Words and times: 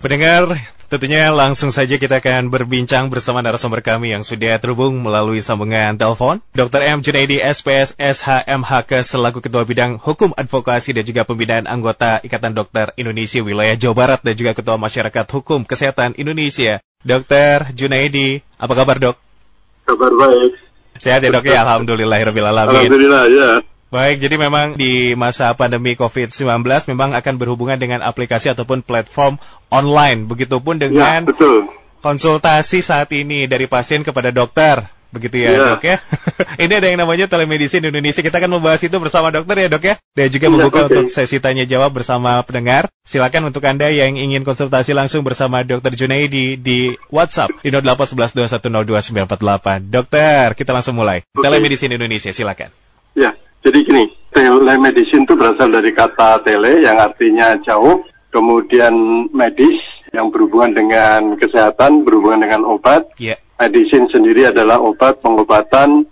Pendengar, 0.00 0.56
tentunya 0.88 1.28
langsung 1.28 1.68
saja 1.68 2.00
kita 2.00 2.24
akan 2.24 2.48
berbincang 2.48 3.12
bersama 3.12 3.44
narasumber 3.44 3.84
kami 3.84 4.16
yang 4.16 4.24
sudah 4.24 4.56
terhubung 4.56 4.96
melalui 5.04 5.44
sambungan 5.44 6.00
telepon. 6.00 6.40
Dr. 6.56 6.80
M. 6.80 7.04
Junaidi, 7.04 7.36
SPS, 7.36 8.00
SHMHK, 8.00 9.04
selaku 9.04 9.44
Ketua 9.44 9.68
Bidang 9.68 10.00
Hukum 10.00 10.32
Advokasi 10.32 10.96
dan 10.96 11.04
juga 11.04 11.28
Pembinaan 11.28 11.68
Anggota 11.68 12.16
Ikatan 12.24 12.56
Dokter 12.56 12.96
Indonesia 12.96 13.44
Wilayah 13.44 13.76
Jawa 13.76 13.92
Barat 13.92 14.20
dan 14.24 14.40
juga 14.40 14.56
Ketua 14.56 14.80
Masyarakat 14.80 15.28
Hukum 15.36 15.68
Kesehatan 15.68 16.16
Indonesia. 16.16 16.80
Dr. 17.04 17.68
Junaidi, 17.76 18.40
apa 18.56 18.72
kabar 18.72 18.96
dok? 18.96 19.20
Kabar 19.84 20.16
baik. 20.16 20.56
Sehat 20.96 21.20
ya 21.20 21.28
dok 21.28 21.44
ya, 21.44 21.60
Alhamdulillah. 21.60 22.24
Alhamdulillah 22.24 23.28
ya. 23.28 23.60
Baik, 23.90 24.22
jadi 24.22 24.38
memang 24.38 24.78
di 24.78 25.18
masa 25.18 25.50
pandemi 25.58 25.98
COVID-19 25.98 26.46
memang 26.94 27.10
akan 27.10 27.34
berhubungan 27.42 27.74
dengan 27.74 28.06
aplikasi 28.06 28.46
ataupun 28.54 28.86
platform 28.86 29.34
online. 29.66 30.30
Begitupun 30.30 30.78
Ya, 30.78 30.86
dengan 30.86 31.26
betul. 31.26 31.66
konsultasi 31.98 32.86
saat 32.86 33.10
ini 33.10 33.50
dari 33.50 33.66
pasien 33.66 34.06
kepada 34.06 34.30
dokter. 34.30 34.86
Begitu 35.10 35.42
ya, 35.42 35.50
Ya. 35.50 35.74
dok 35.74 35.82
ya. 35.82 35.98
ini 36.62 36.70
ada 36.70 36.86
yang 36.86 37.02
namanya 37.02 37.26
telemedicine 37.26 37.82
Indonesia. 37.90 38.22
Kita 38.22 38.38
akan 38.38 38.62
membahas 38.62 38.78
itu 38.86 38.94
bersama 39.02 39.34
dokter 39.34 39.58
ya, 39.58 39.66
dok 39.66 39.82
ya. 39.82 39.98
Dan 40.14 40.30
juga 40.30 40.46
Ya, 40.46 40.50
membuka 40.54 40.86
oke. 40.86 40.86
untuk 40.86 41.10
sesi 41.10 41.42
tanya 41.42 41.66
jawab 41.66 41.90
bersama 41.90 42.38
pendengar. 42.46 42.86
Silakan 43.02 43.50
untuk 43.50 43.66
Anda 43.66 43.90
yang 43.90 44.14
ingin 44.14 44.46
konsultasi 44.46 44.94
langsung 44.94 45.26
bersama 45.26 45.66
Dokter 45.66 45.98
Junaidi 45.98 46.54
di 46.54 46.94
WhatsApp 47.10 47.58
di 47.58 47.74
0811210298. 47.74 49.90
Dokter, 49.90 50.54
kita 50.54 50.70
langsung 50.70 50.94
mulai. 50.94 51.26
Oke. 51.34 51.42
Telemedicine 51.42 51.98
Indonesia, 51.98 52.30
silakan. 52.30 52.70
Ya, 53.18 53.34
jadi 53.60 53.78
gini, 53.84 54.04
telemedicine 54.32 55.28
itu 55.28 55.34
berasal 55.36 55.68
dari 55.68 55.92
kata 55.92 56.40
tele 56.40 56.80
yang 56.80 56.96
artinya 56.96 57.60
jauh, 57.60 58.00
kemudian 58.32 58.92
medis 59.36 59.76
yang 60.16 60.32
berhubungan 60.32 60.72
dengan 60.74 61.36
kesehatan, 61.36 62.02
berhubungan 62.02 62.40
dengan 62.48 62.62
obat. 62.64 63.06
Ya. 63.20 63.36
Medicine 63.60 64.08
sendiri 64.08 64.48
adalah 64.48 64.80
obat 64.80 65.20
pengobatan. 65.20 66.08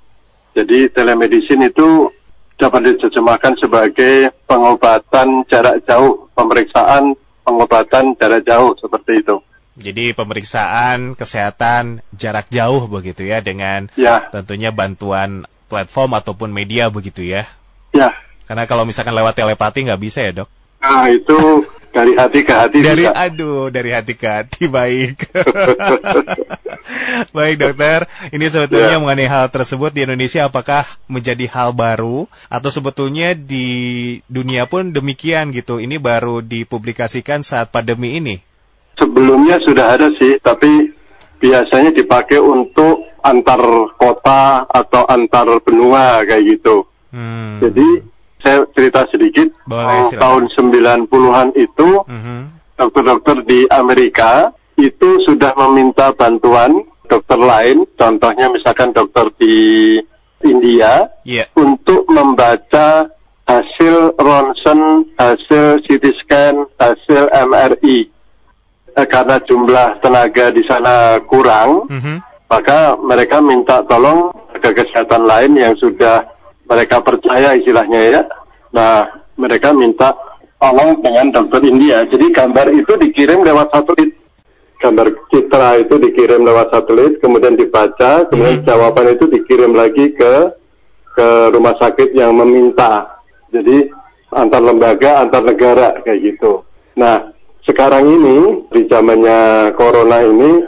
Jadi 0.53 0.93
telemedicine 0.93 1.73
itu 1.73 2.13
dapat 2.61 2.93
diterjemahkan 2.93 3.57
sebagai 3.57 4.35
pengobatan 4.45 5.47
jarak 5.49 5.81
jauh, 5.89 6.29
pemeriksaan 6.37 7.17
pengobatan 7.47 8.13
jarak 8.21 8.45
jauh 8.45 8.77
seperti 8.77 9.25
itu. 9.25 9.37
Jadi 9.79 10.11
pemeriksaan 10.11 11.15
kesehatan 11.15 12.03
jarak 12.11 12.51
jauh 12.51 12.91
begitu 12.91 13.25
ya 13.25 13.39
dengan 13.39 13.87
Ya, 13.95 14.27
tentunya 14.35 14.75
bantuan 14.75 15.47
platform 15.69 16.17
ataupun 16.17 16.49
media 16.49 16.89
begitu 16.89 17.21
ya. 17.23 17.45
ya. 17.93 18.11
Karena 18.49 18.65
kalau 18.65 18.89
misalkan 18.89 19.13
lewat 19.13 19.37
telepati 19.37 19.85
nggak 19.85 20.01
bisa 20.01 20.25
ya 20.25 20.33
dok. 20.43 20.49
Nah, 20.81 21.11
itu 21.13 21.67
dari 21.91 22.15
hati 22.15 22.41
ke 22.47 22.55
hati 22.55 22.79
Dari 22.81 23.05
bisa. 23.05 23.13
aduh 23.13 23.67
dari 23.69 23.91
hati 23.93 24.15
ke 24.15 24.29
hati 24.29 24.71
baik. 24.71 25.29
baik 27.37 27.57
dokter, 27.59 28.07
ini 28.31 28.47
sebetulnya 28.49 28.97
Ya. 28.97 29.01
mengenai 29.03 29.29
hal 29.29 29.47
tersebut 29.51 29.91
di 29.93 30.07
Indonesia 30.07 30.47
apakah 30.47 30.87
menjadi 31.11 31.45
hal 31.51 31.75
baru 31.75 32.31
atau 32.49 32.71
sebetulnya 32.71 33.35
di 33.35 33.67
dunia 34.31 34.65
pun 34.71 34.95
demikian 34.95 35.51
gitu. 35.53 35.83
Ini 35.83 35.99
baru 35.99 36.41
dipublikasikan 36.41 37.43
saat 37.43 37.69
pandemi 37.69 38.17
ini. 38.17 38.41
Sebelumnya 38.97 39.63
sudah 39.63 39.95
ada 39.95 40.09
sih, 40.17 40.39
tapi 40.43 40.91
biasanya 41.39 41.95
dipakai 41.95 42.43
untuk 42.43 42.98
antar 43.23 43.61
kota 43.97 44.65
atau 44.69 45.03
antar 45.09 45.47
benua 45.63 46.23
kayak 46.25 46.59
gitu. 46.59 46.85
Hmm. 47.11 47.59
Jadi 47.63 48.05
saya 48.39 48.65
cerita 48.77 49.05
sedikit. 49.11 49.51
Boleh, 49.67 50.09
tahun 50.15 50.49
90-an 50.55 51.51
itu 51.59 52.05
Mhm. 52.07 52.39
dokter-dokter 52.79 53.37
di 53.43 53.67
Amerika 53.69 54.55
itu 54.79 55.19
sudah 55.27 55.53
meminta 55.59 56.15
bantuan 56.15 56.87
dokter 57.09 57.41
lain, 57.41 57.83
contohnya 57.99 58.53
misalkan 58.53 58.95
dokter 58.95 59.27
di 59.41 59.99
India 60.45 61.11
Iya. 61.27 61.51
untuk 61.59 62.07
membaca 62.07 63.11
hasil 63.49 64.15
ronsen, 64.21 65.09
hasil 65.17 65.83
CT 65.89 66.05
scan, 66.23 66.69
hasil 66.79 67.33
MRI. 67.33 68.07
Eh, 68.93 69.07
karena 69.09 69.41
jumlah 69.41 69.99
tenaga 70.05 70.53
di 70.53 70.63
sana 70.69 71.17
kurang, 71.27 71.89
Mhm. 71.89 72.17
Maka 72.49 72.97
mereka 72.97 73.39
minta 73.45 73.85
tolong 73.85 74.33
ke 74.59 74.73
kesehatan 74.73 75.29
lain 75.29 75.53
yang 75.55 75.77
sudah 75.77 76.25
mereka 76.69 77.01
percaya 77.05 77.57
istilahnya 77.57 78.01
ya. 78.09 78.23
Nah, 78.73 79.09
mereka 79.37 79.73
minta 79.73 80.17
tolong 80.61 81.01
dengan 81.01 81.33
dokter 81.33 81.63
India. 81.65 82.05
Jadi 82.09 82.33
gambar 82.33 82.73
itu 82.75 82.93
dikirim 82.99 83.45
lewat 83.45 83.73
satelit. 83.73 84.17
Gambar 84.79 85.11
citra 85.35 85.83
itu 85.83 85.99
dikirim 85.99 86.47
lewat 86.47 86.71
satelit, 86.71 87.19
kemudian 87.19 87.59
dibaca, 87.59 88.31
kemudian 88.31 88.63
Hmm. 88.63 88.67
jawaban 88.67 89.11
itu 89.11 89.27
dikirim 89.27 89.75
lagi 89.75 90.15
ke 90.15 90.55
ke 91.19 91.29
rumah 91.51 91.75
sakit 91.83 92.15
yang 92.15 92.31
meminta. 92.39 93.19
Jadi 93.51 93.91
antar 94.31 94.63
lembaga, 94.63 95.27
antar 95.27 95.43
negara 95.43 95.99
kayak 96.07 96.21
gitu. 96.23 96.63
Nah, 96.95 97.35
sekarang 97.67 98.07
ini 98.07 98.39
di 98.71 98.87
zamannya 98.87 99.73
corona 99.75 100.23
ini 100.23 100.63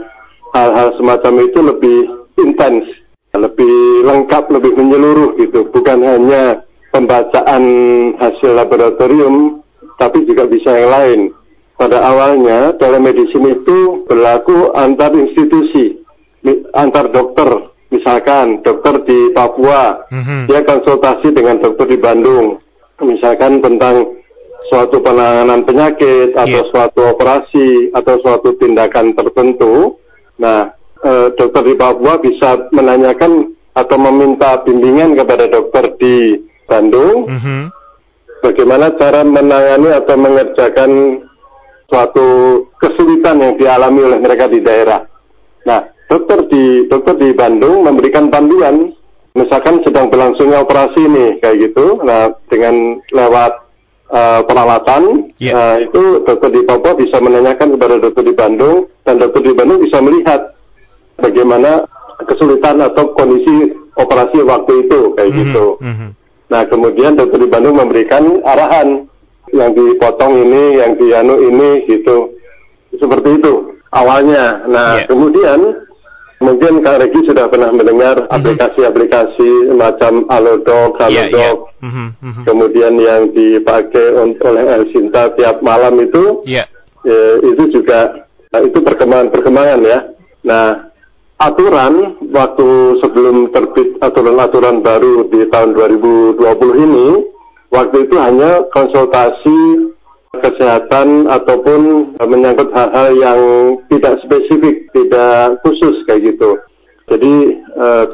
hal-hal 0.54 0.94
semacam 0.98 1.34
itu 1.46 1.58
lebih 1.62 1.98
intens, 2.40 2.84
lebih 3.34 4.04
lengkap, 4.06 4.50
lebih 4.50 4.72
menyeluruh 4.74 5.38
gitu. 5.38 5.70
Bukan 5.70 6.02
hanya 6.02 6.66
pembacaan 6.90 7.62
hasil 8.18 8.50
laboratorium, 8.58 9.62
tapi 9.98 10.26
juga 10.26 10.46
bisa 10.50 10.74
yang 10.74 10.90
lain. 10.90 11.20
Pada 11.78 11.96
awalnya 12.04 12.76
telemedicine 12.76 13.56
itu 13.56 14.04
berlaku 14.04 14.74
antar 14.76 15.16
institusi, 15.16 15.96
antar 16.76 17.08
dokter. 17.08 17.72
Misalkan 17.90 18.62
dokter 18.62 19.02
di 19.02 19.34
Papua, 19.34 20.06
Mhm. 20.12 20.46
dia 20.46 20.62
konsultasi 20.62 21.34
dengan 21.34 21.58
dokter 21.58 21.90
di 21.90 21.98
Bandung, 21.98 22.60
misalkan 23.02 23.58
tentang 23.58 24.14
suatu 24.70 25.02
penanganan 25.02 25.66
penyakit 25.66 26.30
atau 26.36 26.60
Iya. 26.62 26.70
suatu 26.70 27.00
operasi 27.10 27.90
atau 27.90 28.14
suatu 28.22 28.54
tindakan 28.54 29.16
tertentu. 29.16 29.98
Nah, 30.40 30.72
eh, 31.04 31.26
dokter 31.36 31.62
di 31.62 31.74
Papua 31.76 32.16
bisa 32.16 32.66
menanyakan 32.72 33.52
atau 33.76 33.96
meminta 34.00 34.58
bimbingan 34.64 35.14
kepada 35.14 35.46
dokter 35.46 35.94
di 36.00 36.40
Bandung 36.66 37.28
Mhm. 37.28 37.60
bagaimana 38.42 38.90
cara 38.96 39.22
menangani 39.22 39.94
atau 39.94 40.16
mengerjakan 40.16 40.90
suatu 41.86 42.26
kesulitan 42.78 43.36
yang 43.38 43.54
dialami 43.58 44.00
oleh 44.06 44.18
mereka 44.18 44.48
di 44.48 44.62
daerah. 44.62 45.04
Nah, 45.66 45.84
dokter 46.08 46.48
di 46.48 46.86
dokter 46.88 47.14
di 47.18 47.30
Bandung 47.36 47.84
memberikan 47.84 48.30
panduan, 48.30 48.94
misalkan 49.34 49.82
sedang 49.84 50.10
berlangsungnya 50.10 50.62
operasi 50.62 51.02
nih 51.04 51.30
kayak 51.38 51.70
gitu. 51.70 52.00
Nah, 52.02 52.32
dengan 52.48 52.98
lewat 53.12 53.70
eh, 54.10 54.42
peralatan, 54.42 55.30
Iya. 55.38 55.52
nah, 55.54 55.74
itu 55.78 56.26
dokter 56.26 56.50
di 56.50 56.66
Papua 56.66 56.98
bisa 56.98 57.22
menanyakan 57.22 57.78
kepada 57.78 57.94
dokter 58.02 58.26
di 58.26 58.34
Bandung 58.34 58.89
dan 59.10 59.18
dokter 59.18 59.42
di 59.42 59.52
Bandung 59.58 59.82
bisa 59.82 59.98
melihat 59.98 60.54
bagaimana 61.18 61.82
kesulitan 62.30 62.78
atau 62.78 63.10
kondisi 63.18 63.74
operasi 63.98 64.38
waktu 64.46 64.86
itu 64.86 65.00
kayak 65.18 65.34
Mhm. 65.34 65.38
gitu. 65.42 65.66
Mhm. 65.82 66.08
Nah, 66.46 66.62
kemudian 66.70 67.18
dokter 67.18 67.42
di 67.42 67.48
Bandung 67.50 67.74
memberikan 67.74 68.38
arahan 68.46 69.10
yang 69.50 69.74
dipotong 69.74 70.46
ini, 70.46 70.78
yang 70.78 70.94
dianu 70.94 71.42
ini 71.42 71.90
gitu. 71.90 72.30
Seperti 72.94 73.42
itu 73.42 73.74
awalnya. 73.90 74.62
Nah, 74.70 75.02
Iya. 75.02 75.10
kemudian 75.10 75.58
mungkin 76.38 76.86
Kak 76.86 77.02
Regi 77.02 77.20
sudah 77.26 77.50
pernah 77.50 77.74
mendengar 77.74 78.30
aplikasi-aplikasi 78.30 79.74
macam 79.74 80.22
Halodoc, 80.30 81.02
Iya, 81.02 81.06
iya. 81.10 81.22
Halodoc, 81.26 81.58
Mhm. 81.82 82.06
Mhm. 82.22 82.42
kemudian 82.46 82.94
yang 82.94 83.22
dipakai 83.34 84.06
oleh 84.38 84.64
El 84.70 84.86
Sinta 84.94 85.34
tiap 85.34 85.58
malam 85.66 85.98
itu 85.98 86.46
Iya. 86.46 86.62
eh, 87.02 87.42
itu 87.42 87.74
juga 87.74 88.29
nah, 88.50 88.60
itu 88.62 88.78
perkembangan-perkembangan 88.82 89.80
ya. 89.86 89.98
Nah, 90.46 90.90
aturan 91.40 92.20
waktu 92.30 92.68
sebelum 93.00 93.50
terbit 93.54 93.96
aturan-aturan 94.04 94.84
baru 94.84 95.26
di 95.32 95.48
tahun 95.48 95.72
2020 95.72 96.84
ini, 96.86 97.08
waktu 97.72 97.96
itu 98.06 98.16
hanya 98.20 98.66
konsultasi 98.74 99.90
kesehatan 100.30 101.26
ataupun 101.26 102.14
menyangkut 102.22 102.70
hal-hal 102.70 103.08
yang 103.18 103.40
tidak 103.90 104.22
spesifik, 104.22 104.86
tidak 104.94 105.58
khusus 105.66 106.06
kayak 106.06 106.34
gitu. 106.34 106.54
Jadi 107.10 107.34
eh, 107.58 108.04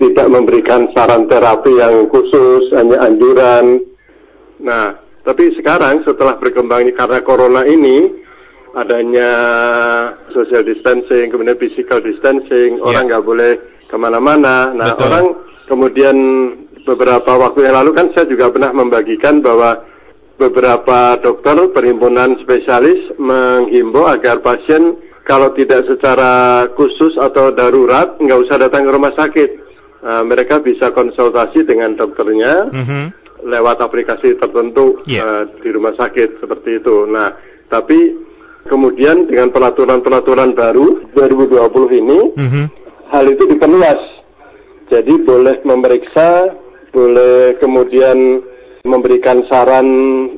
tidak 0.00 0.26
memberikan 0.28 0.88
saran 0.92 1.28
terapi 1.28 1.72
yang 1.76 2.08
khusus, 2.08 2.72
hanya 2.76 3.00
anjuran. 3.04 3.80
Nah, 4.60 4.96
tapi 5.24 5.52
sekarang 5.56 6.04
setelah 6.04 6.36
berkembangnya 6.40 6.96
karena 6.96 7.20
corona 7.24 7.62
ini, 7.64 8.08
adanya 8.76 9.30
social 10.36 10.60
distancing, 10.60 11.32
kemudian 11.32 11.56
physical 11.56 12.04
distancing, 12.04 12.76
orang 12.84 13.08
nggak 13.08 13.24
boleh 13.24 13.52
ke 13.88 13.96
mana-mana. 13.96 14.76
Nah, 14.76 14.92
Betul. 14.92 15.04
orang 15.08 15.26
kemudian 15.64 16.16
beberapa 16.84 17.32
waktu 17.40 17.66
yang 17.66 17.80
lalu 17.82 17.90
kan 17.96 18.12
saya 18.12 18.28
juga 18.28 18.52
pernah 18.52 18.70
membagikan 18.76 19.40
bahwa 19.40 19.80
beberapa 20.36 21.16
dokter 21.24 21.72
perhimpunan 21.72 22.36
spesialis 22.44 23.16
menghimbau 23.16 24.04
agar 24.06 24.44
pasien 24.44 25.00
kalau 25.24 25.50
tidak 25.56 25.88
secara 25.88 26.64
khusus 26.76 27.16
atau 27.16 27.50
darurat 27.50 28.14
nggak 28.20 28.40
usah 28.46 28.60
datang 28.60 28.86
ke 28.86 28.92
rumah 28.92 29.16
sakit. 29.16 29.50
Nah, 30.06 30.22
mereka 30.22 30.62
bisa 30.62 30.94
konsultasi 30.94 31.66
dengan 31.66 31.98
dokternya 31.98 32.70
mm 32.70 32.84
-hmm. 32.84 33.04
lewat 33.48 33.82
aplikasi 33.82 34.38
tertentu 34.38 35.02
yeah. 35.08 35.24
uh, 35.24 35.42
di 35.58 35.72
rumah 35.72 35.96
sakit 35.98 36.38
seperti 36.38 36.78
itu. 36.78 37.10
Nah, 37.10 37.34
tapi 37.66 38.25
kemudian 38.66 39.30
dengan 39.30 39.54
peraturan-peraturan 39.54 40.52
baru 40.52 41.08
2020 41.14 42.00
ini 42.02 42.18
mm 42.34 42.48
-hmm. 42.50 42.64
hal 43.10 43.24
itu 43.30 43.44
diperluas. 43.48 44.00
Jadi 44.86 45.18
boleh 45.26 45.66
memeriksa, 45.66 46.54
boleh 46.94 47.58
kemudian 47.58 48.42
memberikan 48.86 49.42
saran 49.50 49.86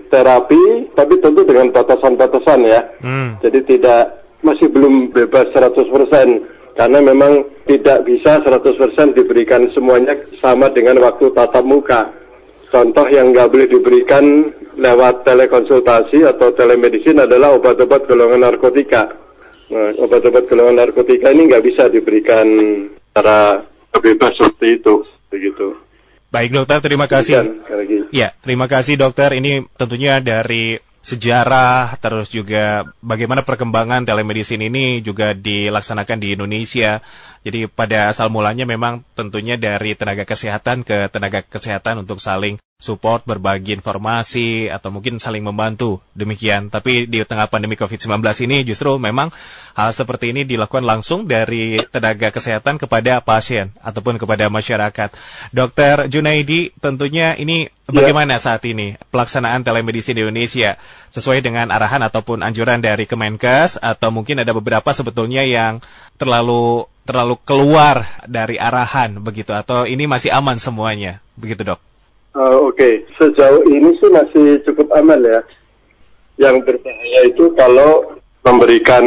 terapi, 0.08 0.88
tapi 0.96 1.20
tentu 1.20 1.44
dengan 1.44 1.68
batasan-batasan 1.68 2.60
ya. 2.64 2.80
Hmm. 3.04 3.36
Jadi 3.44 3.76
tidak 3.76 4.24
masih 4.40 4.72
belum 4.72 5.12
bebas 5.12 5.52
100% 5.52 5.84
karena 6.80 6.98
memang 7.04 7.44
tidak 7.68 8.08
bisa 8.08 8.40
100% 8.40 9.12
diberikan 9.12 9.68
semuanya 9.76 10.16
sama 10.40 10.72
dengan 10.72 10.96
waktu 11.04 11.28
tatap 11.36 11.62
muka. 11.62 12.08
Contoh 12.68 13.04
yang 13.08 13.36
nggak 13.36 13.48
boleh 13.52 13.68
diberikan 13.68 14.52
lewat 14.78 15.26
telekonsultasi 15.26 16.22
atau 16.22 16.54
telemedicine 16.54 17.26
adalah 17.26 17.58
obat-obat 17.58 18.06
golongan 18.06 18.46
narkotika. 18.46 19.10
Nah, 19.68 19.92
obat-obat 19.98 20.46
golongan 20.46 20.78
narkotika 20.86 21.34
ini 21.34 21.50
nggak 21.50 21.64
bisa 21.66 21.90
diberikan 21.90 22.46
secara 23.10 23.66
bebas 23.98 24.32
seperti 24.38 24.78
itu, 24.78 25.02
begitu. 25.28 25.74
Baik 26.30 26.54
dokter, 26.54 26.78
terima 26.78 27.10
kasih. 27.10 27.58
Ya, 28.14 28.36
terima 28.44 28.70
kasih 28.70 28.94
dokter. 29.00 29.34
Ini 29.34 29.66
tentunya 29.74 30.22
dari 30.22 30.78
sejarah 30.98 31.96
terus 32.02 32.28
juga 32.28 32.84
bagaimana 33.00 33.40
perkembangan 33.46 34.04
telemedicine 34.04 34.68
ini 34.68 35.00
juga 35.00 35.32
dilaksanakan 35.32 36.18
di 36.20 36.36
Indonesia. 36.36 37.00
Jadi 37.42 37.64
pada 37.70 38.12
asal 38.12 38.28
mulanya 38.28 38.68
memang 38.68 39.02
tentunya 39.16 39.56
dari 39.56 39.96
tenaga 39.96 40.28
kesehatan 40.28 40.84
ke 40.84 41.08
tenaga 41.08 41.40
kesehatan 41.42 42.04
untuk 42.04 42.20
saling 42.20 42.60
support, 42.78 43.26
berbagi 43.26 43.74
informasi, 43.74 44.70
atau 44.70 44.94
mungkin 44.94 45.18
saling 45.18 45.42
membantu. 45.42 45.98
Demikian. 46.14 46.70
Tapi 46.70 47.10
di 47.10 47.18
tengah 47.26 47.50
pandemi 47.50 47.74
COVID-19 47.74 48.22
ini 48.46 48.62
justru 48.62 48.94
memang 49.02 49.34
hal 49.74 49.90
seperti 49.90 50.30
ini 50.30 50.46
dilakukan 50.46 50.86
langsung 50.86 51.26
dari 51.26 51.82
tenaga 51.90 52.30
kesehatan 52.30 52.78
kepada 52.78 53.18
pasien 53.18 53.74
ataupun 53.82 54.22
kepada 54.22 54.46
masyarakat. 54.46 55.10
Dokter 55.50 56.06
Junaidi, 56.06 56.70
tentunya 56.78 57.34
ini 57.34 57.66
ya. 57.66 57.98
bagaimana 57.98 58.38
saat 58.38 58.62
ini 58.62 58.94
pelaksanaan 59.10 59.66
telemedicine 59.66 60.14
di 60.14 60.22
Indonesia 60.22 60.78
sesuai 61.10 61.42
dengan 61.42 61.74
arahan 61.74 62.06
ataupun 62.06 62.46
anjuran 62.46 62.78
dari 62.78 63.10
Kemenkes 63.10 63.82
atau 63.82 64.14
mungkin 64.14 64.38
ada 64.38 64.54
beberapa 64.54 64.94
sebetulnya 64.94 65.42
yang 65.42 65.82
terlalu 66.14 66.86
terlalu 67.02 67.42
keluar 67.42 68.06
dari 68.22 68.54
arahan 68.54 69.18
begitu 69.18 69.50
atau 69.50 69.82
ini 69.82 70.06
masih 70.06 70.30
aman 70.30 70.62
semuanya 70.62 71.18
begitu 71.34 71.66
dok? 71.66 71.82
Uh, 72.36 72.68
Oke, 72.68 72.76
okay. 72.76 72.94
sejauh 73.16 73.64
ini 73.66 73.96
sih 73.98 74.10
masih 74.12 74.60
cukup 74.68 74.92
aman 74.94 75.20
ya. 75.24 75.40
Yang 76.38 76.70
berbahaya 76.70 77.20
itu 77.26 77.50
kalau 77.58 78.14
memberikan 78.46 79.04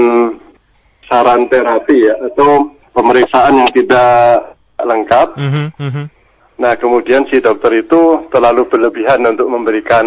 saran 1.08 1.48
terapi 1.48 2.12
ya 2.12 2.16
atau 2.32 2.72
pemeriksaan 2.92 3.66
yang 3.66 3.72
tidak 3.72 4.56
lengkap. 4.82 5.28
Mm 5.40 5.50
-hmm, 5.50 5.68
mm 5.80 5.92
-hmm. 5.92 6.06
Nah 6.62 6.74
kemudian 6.78 7.26
si 7.32 7.42
dokter 7.42 7.82
itu 7.82 8.30
terlalu 8.30 8.70
berlebihan 8.70 9.26
untuk 9.26 9.50
memberikan 9.50 10.06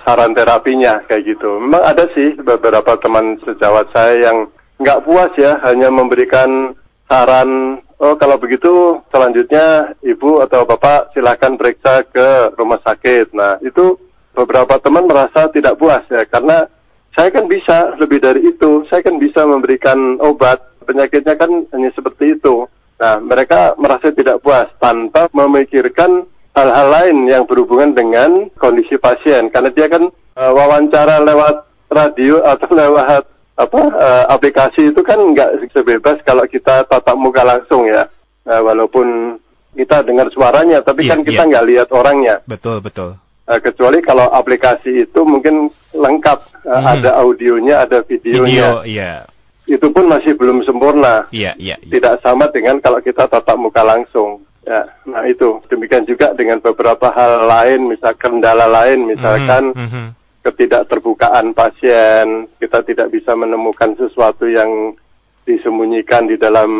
saran 0.00 0.32
terapinya 0.32 1.04
kayak 1.06 1.36
gitu. 1.36 1.60
Memang 1.60 1.82
ada 1.84 2.08
sih 2.16 2.34
beberapa 2.40 2.96
teman 2.98 3.38
sejawat 3.44 3.92
saya 3.92 4.30
yang 4.30 4.38
nggak 4.82 5.02
puas 5.06 5.30
ya 5.38 5.60
hanya 5.62 5.92
memberikan 5.92 6.74
saran 7.06 7.78
Oh, 8.02 8.18
kalau 8.18 8.34
begitu 8.34 8.98
selanjutnya 9.14 9.94
ibu 10.02 10.42
atau 10.42 10.66
bapak 10.66 11.14
silakan 11.14 11.54
periksa 11.54 12.02
ke 12.02 12.50
rumah 12.58 12.82
sakit. 12.82 13.30
Nah, 13.30 13.62
itu 13.62 13.94
beberapa 14.34 14.74
teman 14.82 15.06
merasa 15.06 15.46
tidak 15.54 15.78
puas 15.78 16.02
ya 16.10 16.26
karena 16.26 16.66
saya 17.14 17.30
kan 17.30 17.46
bisa 17.46 17.94
lebih 18.02 18.18
dari 18.18 18.50
itu. 18.50 18.82
Saya 18.90 19.06
kan 19.06 19.22
bisa 19.22 19.46
memberikan 19.46 20.18
obat. 20.18 20.58
Penyakitnya 20.82 21.38
kan 21.38 21.70
hanya 21.70 21.94
seperti 21.94 22.34
itu. 22.34 22.66
Nah, 22.98 23.22
mereka 23.22 23.78
merasa 23.78 24.10
tidak 24.10 24.42
puas 24.42 24.66
tanpa 24.82 25.30
memikirkan 25.30 26.26
hal-hal 26.58 26.88
lain 26.90 27.30
yang 27.30 27.46
berhubungan 27.46 27.94
dengan 27.94 28.50
kondisi 28.58 28.98
pasien 28.98 29.46
karena 29.46 29.70
dia 29.70 29.86
kan 29.86 30.10
uh, 30.10 30.50
wawancara 30.50 31.22
lewat 31.22 31.70
radio 31.86 32.42
atau 32.42 32.66
lewat 32.82 33.30
apa 33.52 33.80
uh, 33.92 34.24
aplikasi 34.32 34.90
itu 34.90 35.00
kan 35.04 35.20
nggak 35.20 35.68
sebebas 35.76 36.16
kalau 36.24 36.44
kita 36.48 36.88
tatap 36.88 37.16
muka 37.20 37.44
langsung 37.44 37.84
ya 37.84 38.08
uh, 38.48 38.60
walaupun 38.64 39.36
kita 39.76 40.00
dengar 40.04 40.32
suaranya 40.32 40.80
tapi 40.80 41.04
yeah, 41.04 41.10
kan 41.12 41.20
kita 41.20 41.42
iya. 41.44 41.48
nggak 41.52 41.64
yeah. 41.64 41.72
lihat 41.76 41.88
orangnya 41.92 42.34
betul 42.48 42.80
betul 42.80 43.20
uh, 43.20 43.60
kecuali 43.60 44.00
kalau 44.00 44.32
aplikasi 44.32 45.04
itu 45.04 45.20
mungkin 45.28 45.68
lengkap 45.92 46.38
uh, 46.64 46.80
hmm. 46.80 46.86
ada 46.96 47.10
audionya 47.20 47.84
ada 47.84 48.00
videonya 48.00 48.80
Video, 48.80 48.88
yeah. 48.88 49.20
itu 49.68 49.86
pun 49.92 50.08
masih 50.08 50.32
belum 50.32 50.64
sempurna 50.64 51.28
yeah, 51.28 51.52
yeah, 51.60 51.76
yeah. 51.76 51.92
tidak 51.92 52.24
sama 52.24 52.48
dengan 52.48 52.80
kalau 52.80 53.04
kita 53.04 53.28
tatap 53.28 53.60
muka 53.60 53.84
langsung 53.84 54.40
ya 54.64 54.88
nah 55.04 55.28
itu 55.28 55.60
demikian 55.68 56.08
juga 56.08 56.32
dengan 56.32 56.56
beberapa 56.62 57.12
hal 57.12 57.44
lain 57.44 57.92
misal 57.92 58.16
kendala 58.16 58.64
lain 58.64 59.12
misalkan 59.12 59.76
mm 59.76 59.88
-hmm 59.92 60.21
ketidakterbukaan 60.42 61.54
pasien, 61.54 62.50
kita 62.58 62.82
tidak 62.82 63.14
bisa 63.14 63.38
menemukan 63.38 63.94
sesuatu 63.94 64.50
yang 64.50 64.98
disembunyikan 65.42 66.26
di 66.30 66.38
dalam 66.38 66.70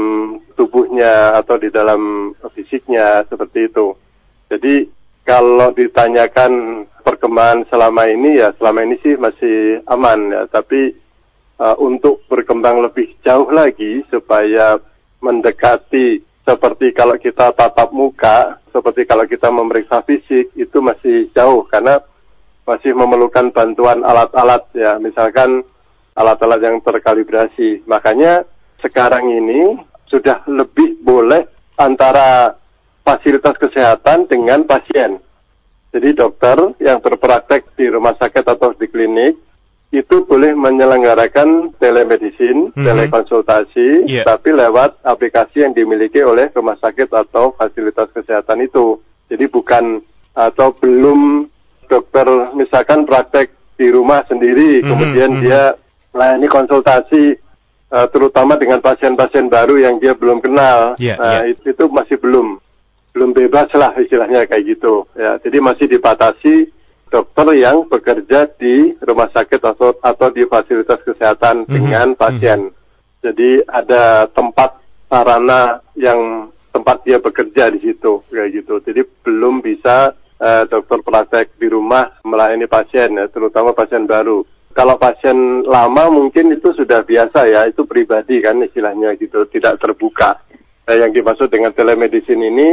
tubuhnya 0.55 1.39
atau 1.39 1.59
di 1.59 1.71
dalam 1.71 2.35
fisiknya 2.55 3.27
seperti 3.27 3.71
itu. 3.71 3.95
Jadi 4.51 4.87
kalau 5.23 5.71
ditanyakan 5.75 6.85
perkembangan 7.03 7.67
selama 7.71 8.07
ini 8.11 8.43
ya 8.43 8.55
selama 8.59 8.87
ini 8.87 8.99
sih 9.03 9.15
masih 9.19 9.83
aman 9.91 10.31
ya, 10.31 10.43
tapi 10.51 10.95
uh, 11.59 11.79
untuk 11.79 12.23
berkembang 12.27 12.83
lebih 12.83 13.15
jauh 13.23 13.51
lagi 13.51 14.03
supaya 14.11 14.79
mendekati 15.23 16.23
seperti 16.43 16.91
kalau 16.91 17.15
kita 17.19 17.55
tatap 17.55 17.95
muka, 17.95 18.59
seperti 18.75 19.07
kalau 19.07 19.23
kita 19.31 19.47
memeriksa 19.55 20.03
fisik 20.03 20.51
itu 20.59 20.79
masih 20.83 21.31
jauh 21.31 21.63
karena 21.71 22.03
masih 22.63 22.95
memerlukan 22.95 23.51
bantuan 23.51 24.07
alat-alat 24.07 24.63
ya, 24.75 24.99
misalkan 25.03 25.67
alat-alat 26.15 26.61
yang 26.63 26.79
terkalibrasi. 26.79 27.83
Makanya 27.89 28.47
sekarang 28.83 29.27
ini 29.31 29.79
sudah 30.07 30.45
lebih 30.47 31.01
boleh 31.01 31.49
antara 31.81 32.55
fasilitas 33.03 33.57
kesehatan 33.59 34.31
dengan 34.31 34.63
pasien. 34.69 35.19
Jadi 35.93 36.09
dokter 36.17 36.57
yang 36.81 37.05
berpraktek 37.05 37.77
di 37.77 37.89
rumah 37.93 38.17
sakit 38.17 38.45
atau 38.49 38.73
di 38.73 38.89
klinik 38.89 39.37
itu 39.93 40.25
boleh 40.25 40.57
menyelenggarakan 40.57 41.77
telemedicine, 41.77 42.73
mm 42.73 42.81
-hmm. 42.81 42.87
telekonsultasi, 42.89 44.09
yeah. 44.09 44.25
tapi 44.25 44.57
lewat 44.57 45.05
aplikasi 45.05 45.69
yang 45.69 45.77
dimiliki 45.77 46.25
oleh 46.25 46.49
rumah 46.57 46.81
sakit 46.81 47.13
atau 47.13 47.53
fasilitas 47.53 48.09
kesehatan 48.09 48.65
itu. 48.65 48.97
Jadi 49.29 49.45
bukan 49.53 50.01
atau 50.33 50.73
belum 50.73 51.45
dokter 51.93 52.25
misalkan 52.57 53.05
praktek 53.05 53.53
di 53.77 53.93
rumah 53.93 54.25
sendiri, 54.25 54.81
mm-hmm, 54.81 54.89
kemudian 54.89 55.31
mm-hmm. 55.37 55.45
dia 55.45 55.63
melayani 56.17 56.49
konsultasi 56.49 57.37
uh, 57.93 58.09
terutama 58.09 58.57
dengan 58.57 58.81
pasien-pasien 58.81 59.53
baru 59.53 59.77
yang 59.77 60.01
dia 60.01 60.17
belum 60.17 60.41
kenal. 60.41 60.97
Yeah, 60.97 61.21
nah, 61.21 61.45
yeah. 61.45 61.53
Itu, 61.53 61.77
itu 61.77 61.85
masih 61.93 62.17
belum 62.17 62.57
belum 63.13 63.37
bebas 63.37 63.69
lah 63.77 63.93
istilahnya 64.01 64.49
kayak 64.49 64.65
gitu. 64.65 65.05
Ya, 65.13 65.37
jadi 65.45 65.61
masih 65.61 65.85
dibatasi 65.85 66.73
dokter 67.13 67.47
yang 67.61 67.85
bekerja 67.85 68.49
di 68.57 68.97
rumah 69.05 69.29
sakit 69.29 69.61
atau 69.61 69.93
atau 70.01 70.29
di 70.33 70.49
fasilitas 70.49 71.05
kesehatan 71.05 71.69
mm-hmm. 71.69 71.73
dengan 71.77 72.09
mhm. 72.17 72.19
pasien. 72.19 72.61
Mm-hmm. 72.73 72.81
Jadi 73.23 73.51
ada 73.71 74.27
tempat 74.33 74.83
sarana 75.07 75.79
yang 75.95 76.51
tempat 76.73 77.05
dia 77.05 77.21
bekerja 77.21 77.69
di 77.71 77.79
situ 77.85 78.25
kayak 78.33 78.51
gitu. 78.65 78.81
Jadi 78.81 79.05
belum 79.23 79.61
bisa 79.61 80.17
uh, 80.43 80.67
dokter 80.67 80.99
praktek 81.07 81.55
di 81.57 81.71
rumah 81.71 82.11
melayani 82.27 82.67
pasien 82.67 83.15
ya, 83.15 83.31
terutama 83.31 83.71
pasien 83.71 84.11
baru. 84.11 84.43
Kalau 84.75 84.99
pasien 84.99 85.63
lama 85.63 86.11
mungkin 86.11 86.51
itu 86.51 86.75
sudah 86.75 87.07
biasa 87.07 87.47
ya, 87.47 87.71
itu 87.71 87.87
pribadi 87.87 88.43
kan 88.43 88.59
istilahnya 88.59 89.15
gitu, 89.21 89.47
tidak 89.47 89.79
terbuka. 89.79 90.43
Nah, 90.83 90.97
yang 90.99 91.15
dimaksud 91.15 91.47
dengan 91.47 91.71
telemedicine 91.71 92.51
ini 92.51 92.69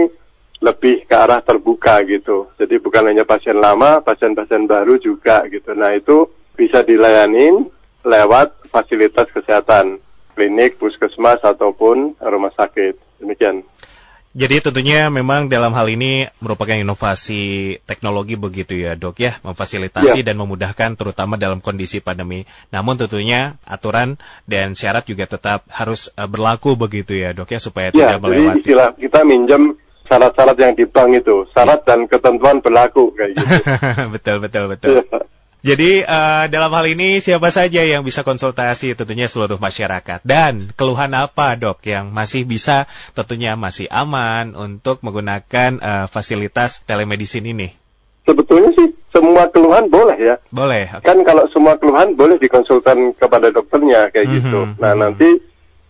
lebih 0.60 1.08
ke 1.08 1.16
arah 1.16 1.40
terbuka 1.40 2.04
gitu. 2.04 2.52
Jadi 2.60 2.76
bukan 2.84 3.08
hanya 3.08 3.24
pasien 3.24 3.56
lama, 3.60 4.04
pasien-pasien 4.04 4.68
baru 4.68 5.00
juga 5.00 5.48
gitu. 5.48 5.72
Nah 5.72 5.96
itu 5.96 6.28
bisa 6.56 6.84
dilayani 6.84 7.64
lewat 8.04 8.68
fasilitas 8.68 9.32
kesehatan, 9.32 10.04
klinik, 10.36 10.76
puskesmas 10.76 11.40
ataupun 11.44 12.20
rumah 12.20 12.52
sakit. 12.60 13.24
Demikian. 13.24 13.64
Jadi 14.40 14.64
tentunya 14.64 15.12
memang 15.12 15.52
dalam 15.52 15.76
hal 15.76 15.92
ini 15.92 16.24
merupakan 16.40 16.72
inovasi 16.72 17.76
teknologi 17.84 18.40
begitu 18.40 18.72
ya 18.80 18.96
dok 18.96 19.20
ya, 19.20 19.36
memfasilitasi 19.44 20.24
ya. 20.24 20.32
dan 20.32 20.40
memudahkan 20.40 20.96
terutama 20.96 21.36
dalam 21.36 21.60
kondisi 21.60 22.00
pandemi. 22.00 22.48
Namun 22.72 22.96
tentunya 22.96 23.60
aturan 23.68 24.16
dan 24.48 24.80
syarat 24.80 25.04
juga 25.04 25.28
tetap 25.28 25.68
harus 25.68 26.08
uh, 26.16 26.24
berlaku 26.24 26.80
begitu 26.80 27.20
ya 27.20 27.36
dok 27.36 27.52
ya 27.52 27.60
supaya 27.60 27.92
ya, 27.92 28.16
tidak 28.16 28.20
melewati. 28.24 28.40
Jadi 28.40 28.60
istilah 28.64 28.90
kita 28.96 29.20
minjem 29.28 29.64
syarat-syarat 30.08 30.56
yang 30.56 30.74
di 30.80 30.86
bank 30.88 31.10
itu, 31.20 31.36
syarat 31.52 31.84
ya. 31.84 31.88
dan 31.92 32.00
ketentuan 32.08 32.64
berlaku 32.64 33.12
kayak 33.12 33.36
gitu. 33.36 33.54
betul 34.16 34.36
betul 34.40 34.64
betul. 34.72 35.04
Ya. 35.04 35.20
Jadi 35.60 36.08
uh, 36.08 36.48
dalam 36.48 36.72
hal 36.72 36.86
ini 36.88 37.20
siapa 37.20 37.52
saja 37.52 37.84
yang 37.84 38.08
bisa 38.08 38.24
konsultasi 38.24 38.96
tentunya 38.96 39.28
seluruh 39.28 39.60
masyarakat 39.60 40.24
dan 40.24 40.72
keluhan 40.80 41.12
apa 41.12 41.60
dok 41.60 41.84
yang 41.84 42.16
masih 42.16 42.48
bisa 42.48 42.88
tentunya 43.12 43.60
masih 43.60 43.92
aman 43.92 44.56
untuk 44.56 45.04
menggunakan 45.04 45.72
uh, 45.84 46.06
fasilitas 46.08 46.80
telemedicine 46.88 47.52
ini? 47.52 47.68
Sebetulnya 48.24 48.72
sih 48.72 48.96
semua 49.12 49.52
keluhan 49.52 49.92
boleh 49.92 50.16
ya. 50.16 50.36
Boleh. 50.48 50.88
Okay. 50.96 51.12
Kan 51.12 51.28
kalau 51.28 51.44
semua 51.52 51.76
keluhan 51.76 52.16
boleh 52.16 52.40
dikonsultan 52.40 53.12
kepada 53.20 53.52
dokternya 53.52 54.16
kayak 54.16 54.26
mm 54.26 54.32
-hmm, 54.32 54.38
gitu. 54.40 54.60
Nah 54.64 54.72
mm 54.72 54.80
-hmm. 54.80 55.02
nanti 55.04 55.30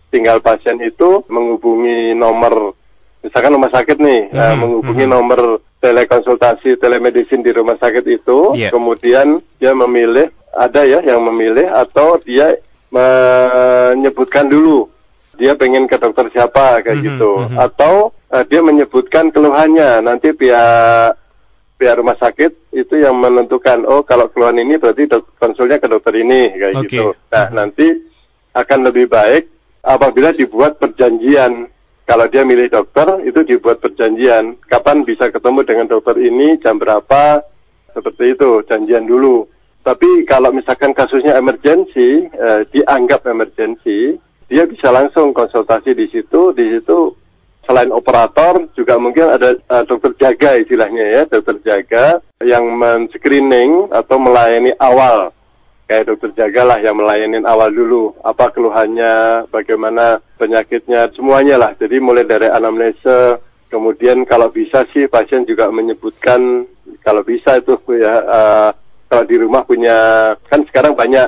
tinggal 0.09 0.41
pasien 0.41 0.81
itu 0.81 1.21
menghubungi 1.29 2.17
nomor 2.17 2.73
misalkan 3.21 3.53
rumah 3.53 3.69
sakit 3.69 4.01
nih, 4.01 4.21
mm 4.27 4.33
-hmm, 4.33 4.49
uh, 4.49 4.55
menghubungi 4.57 5.05
mm 5.05 5.13
-hmm. 5.13 5.21
nomor 5.29 5.61
telekonsultasi 5.79 6.75
telemedicine 6.75 7.43
di 7.43 7.51
rumah 7.55 7.79
sakit 7.79 8.05
itu, 8.07 8.53
yeah. 8.55 8.71
kemudian 8.71 9.39
dia 9.59 9.71
memilih 9.71 10.27
ada 10.53 10.81
ya 10.83 10.99
yang 11.05 11.23
memilih 11.23 11.69
atau 11.69 12.17
dia 12.19 12.57
menyebutkan 12.89 14.49
dulu 14.49 14.89
dia 15.39 15.55
pengen 15.55 15.87
ke 15.87 15.95
dokter 15.95 16.27
siapa 16.35 16.83
kayak 16.83 16.99
mm 16.99 16.99
-hmm, 16.99 17.07
gitu 17.07 17.31
mm 17.31 17.45
-hmm. 17.47 17.57
atau 17.63 17.93
uh, 18.33 18.43
dia 18.43 18.59
menyebutkan 18.59 19.31
keluhannya 19.31 20.03
nanti 20.03 20.35
pihak 20.35 21.15
pihak 21.79 21.95
rumah 21.95 22.19
sakit 22.19 22.75
itu 22.75 22.99
yang 22.99 23.15
menentukan 23.15 23.87
oh 23.87 24.03
kalau 24.03 24.27
keluhan 24.27 24.59
ini 24.59 24.75
berarti 24.75 25.07
dok 25.07 25.39
konsulnya 25.39 25.79
ke 25.79 25.87
dokter 25.87 26.11
ini 26.19 26.51
kayak 26.59 26.75
okay. 26.75 26.83
gitu 26.91 27.05
nah 27.31 27.47
mm 27.47 27.49
-hmm. 27.49 27.55
nanti 27.55 27.87
akan 28.51 28.79
lebih 28.91 29.05
baik 29.07 29.47
apabila 29.79 30.35
dibuat 30.35 30.75
perjanjian 30.75 31.71
kalau 32.09 32.25
dia 32.25 32.41
milih 32.41 32.73
dokter, 32.73 33.21
itu 33.21 33.45
dibuat 33.45 33.77
perjanjian. 33.85 34.57
Kapan 34.65 35.05
bisa 35.05 35.29
ketemu 35.29 35.61
dengan 35.61 35.85
dokter 35.85 36.17
ini, 36.17 36.57
jam 36.57 36.81
berapa, 36.81 37.45
seperti 37.93 38.33
itu, 38.33 38.65
janjian 38.65 39.05
dulu. 39.05 39.45
Tapi 39.85 40.25
kalau 40.25 40.49
misalkan 40.49 40.97
kasusnya 40.97 41.37
emergensi, 41.37 42.25
eh, 42.25 42.65
dianggap 42.73 43.29
emergensi, 43.29 44.17
dia 44.49 44.65
bisa 44.65 44.89
langsung 44.89 45.37
konsultasi 45.37 45.93
di 45.93 46.09
situ. 46.09 46.49
Di 46.57 46.65
situ 46.73 47.13
selain 47.69 47.93
operator 47.93 48.65
juga 48.73 48.97
mungkin 48.97 49.29
ada 49.29 49.53
uh, 49.69 49.85
dokter 49.85 50.17
jaga 50.17 50.57
istilahnya 50.57 51.05
ya, 51.05 51.21
dokter 51.29 51.61
jaga 51.61 52.17
yang 52.41 52.65
men-screening 52.65 53.93
atau 53.93 54.17
melayani 54.17 54.73
awal 54.81 55.29
kayak 55.89 56.05
dokter 56.05 56.29
jagalah 56.37 56.77
yang 56.77 56.93
melayani 57.01 57.41
awal 57.49 57.73
dulu 57.73 58.13
apa 58.21 58.53
keluhannya 58.53 59.49
bagaimana 59.49 60.21
penyakitnya 60.37 61.09
semuanya 61.17 61.57
lah. 61.57 61.73
Jadi 61.73 61.97
mulai 61.97 62.29
dari 62.29 62.45
anamnesa 62.45 63.41
kemudian 63.73 64.21
kalau 64.29 64.53
bisa 64.53 64.85
sih 64.93 65.09
pasien 65.09 65.49
juga 65.49 65.73
menyebutkan 65.73 66.69
kalau 67.01 67.25
bisa 67.25 67.57
itu 67.57 67.73
ya 67.97 68.21
uh, 68.21 68.69
kalau 69.09 69.25
di 69.25 69.41
rumah 69.41 69.65
punya 69.65 69.97
kan 70.45 70.61
sekarang 70.69 70.93
banyak 70.93 71.25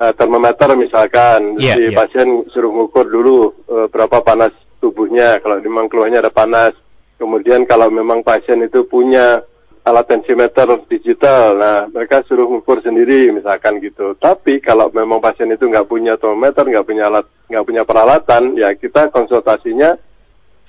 uh, 0.00 0.12
termometer 0.16 0.72
misalkan. 0.72 1.60
Yeah, 1.60 1.76
si 1.76 1.82
yeah. 1.92 1.92
pasien 1.92 2.48
suruh 2.48 2.72
ngukur 2.72 3.12
dulu 3.12 3.52
uh, 3.68 3.86
berapa 3.92 4.24
panas 4.24 4.56
tubuhnya. 4.80 5.36
Kalau 5.44 5.60
memang 5.60 5.92
keluhannya 5.92 6.24
ada 6.24 6.32
panas. 6.32 6.72
Kemudian 7.20 7.68
kalau 7.68 7.92
memang 7.92 8.24
pasien 8.24 8.64
itu 8.64 8.88
punya 8.88 9.44
alat 9.82 10.06
tensimeter 10.06 10.68
digital. 10.86 11.58
Nah, 11.58 11.78
mereka 11.90 12.22
suruh 12.26 12.46
mengukur 12.46 12.78
sendiri 12.82 13.34
misalkan 13.34 13.82
gitu. 13.82 14.14
Tapi 14.14 14.62
kalau 14.62 14.88
memang 14.94 15.18
pasien 15.18 15.50
itu 15.50 15.66
nggak 15.66 15.90
punya 15.90 16.14
termometer, 16.18 16.62
nggak 16.66 16.86
punya 16.86 17.10
alat, 17.10 17.26
nggak 17.50 17.66
punya 17.66 17.82
peralatan, 17.82 18.54
ya 18.54 18.70
kita 18.78 19.10
konsultasinya 19.10 19.98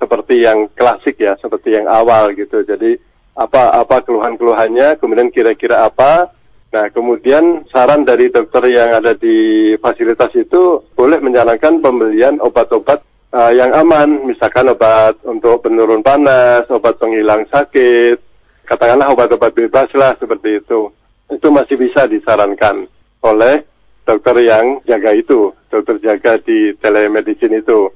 seperti 0.01 0.43
yang 0.43 0.67
klasik 0.73 1.21
ya, 1.21 1.37
seperti 1.37 1.77
yang 1.77 1.85
awal 1.85 2.33
gitu. 2.33 2.65
Jadi 2.65 2.97
apa 3.33 3.77
apa 3.77 4.01
keluhan-keluhannya, 4.01 4.97
kemudian 4.97 5.29
kira-kira 5.29 5.85
apa. 5.85 6.33
Nah, 6.73 6.89
kemudian 6.89 7.69
saran 7.69 8.01
dari 8.01 8.33
dokter 8.33 8.65
yang 8.73 8.97
ada 8.97 9.13
di 9.13 9.69
fasilitas 9.77 10.33
itu 10.33 10.81
boleh 10.97 11.21
menjalankan 11.21 11.85
pembelian 11.85 12.41
obat-obat 12.41 13.05
uh, 13.29 13.53
yang 13.53 13.69
aman, 13.77 14.25
misalkan 14.25 14.73
obat 14.73 15.21
untuk 15.21 15.61
penurun 15.61 16.01
panas, 16.01 16.65
obat 16.73 16.97
penghilang 16.97 17.45
sakit, 17.53 18.32
katakanlah 18.73 19.13
obat-obat 19.13 19.53
bebas 19.53 19.93
lah 19.93 20.17
seperti 20.17 20.65
itu. 20.65 20.89
Itu 21.29 21.53
masih 21.53 21.77
bisa 21.77 22.09
disarankan 22.09 22.89
oleh 23.21 23.63
dokter 24.01 24.35
yang 24.41 24.81
jaga 24.83 25.13
itu, 25.13 25.53
dokter 25.69 26.01
jaga 26.01 26.41
di 26.41 26.73
telemedicine 26.81 27.61
itu. 27.61 27.93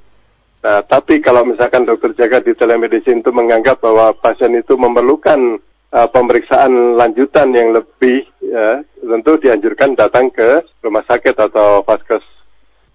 Nah, 0.62 0.82
tapi 0.86 1.20
kalau 1.20 1.46
misalkan 1.46 1.86
dokter 1.86 2.14
jaga 2.14 2.46
di 2.46 2.54
telemedicine 2.54 3.26
itu 3.26 3.32
menganggap 3.34 3.82
bahwa 3.82 4.14
pasien 4.14 4.54
itu 4.54 4.78
memerlukan 4.78 5.62
uh, 5.94 6.08
pemeriksaan 6.10 6.98
lanjutan 6.98 7.54
yang 7.54 7.74
lebih, 7.74 8.26
ya, 8.42 8.82
tentu 9.02 9.38
dianjurkan 9.42 9.98
datang 9.98 10.30
ke 10.30 10.66
rumah 10.82 11.06
sakit 11.06 11.36
atau 11.36 11.82
vaskes. 11.86 12.26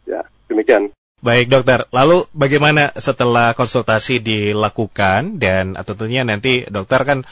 Ya, 0.06 0.26
demikian. 0.50 0.90
Baik 1.22 1.54
dokter, 1.54 1.86
lalu 1.94 2.26
bagaimana 2.34 2.90
setelah 2.98 3.54
konsultasi 3.54 4.18
dilakukan 4.18 5.38
dan 5.38 5.78
tentunya 5.86 6.26
nanti 6.26 6.66
dokter 6.66 7.06
kan 7.06 7.22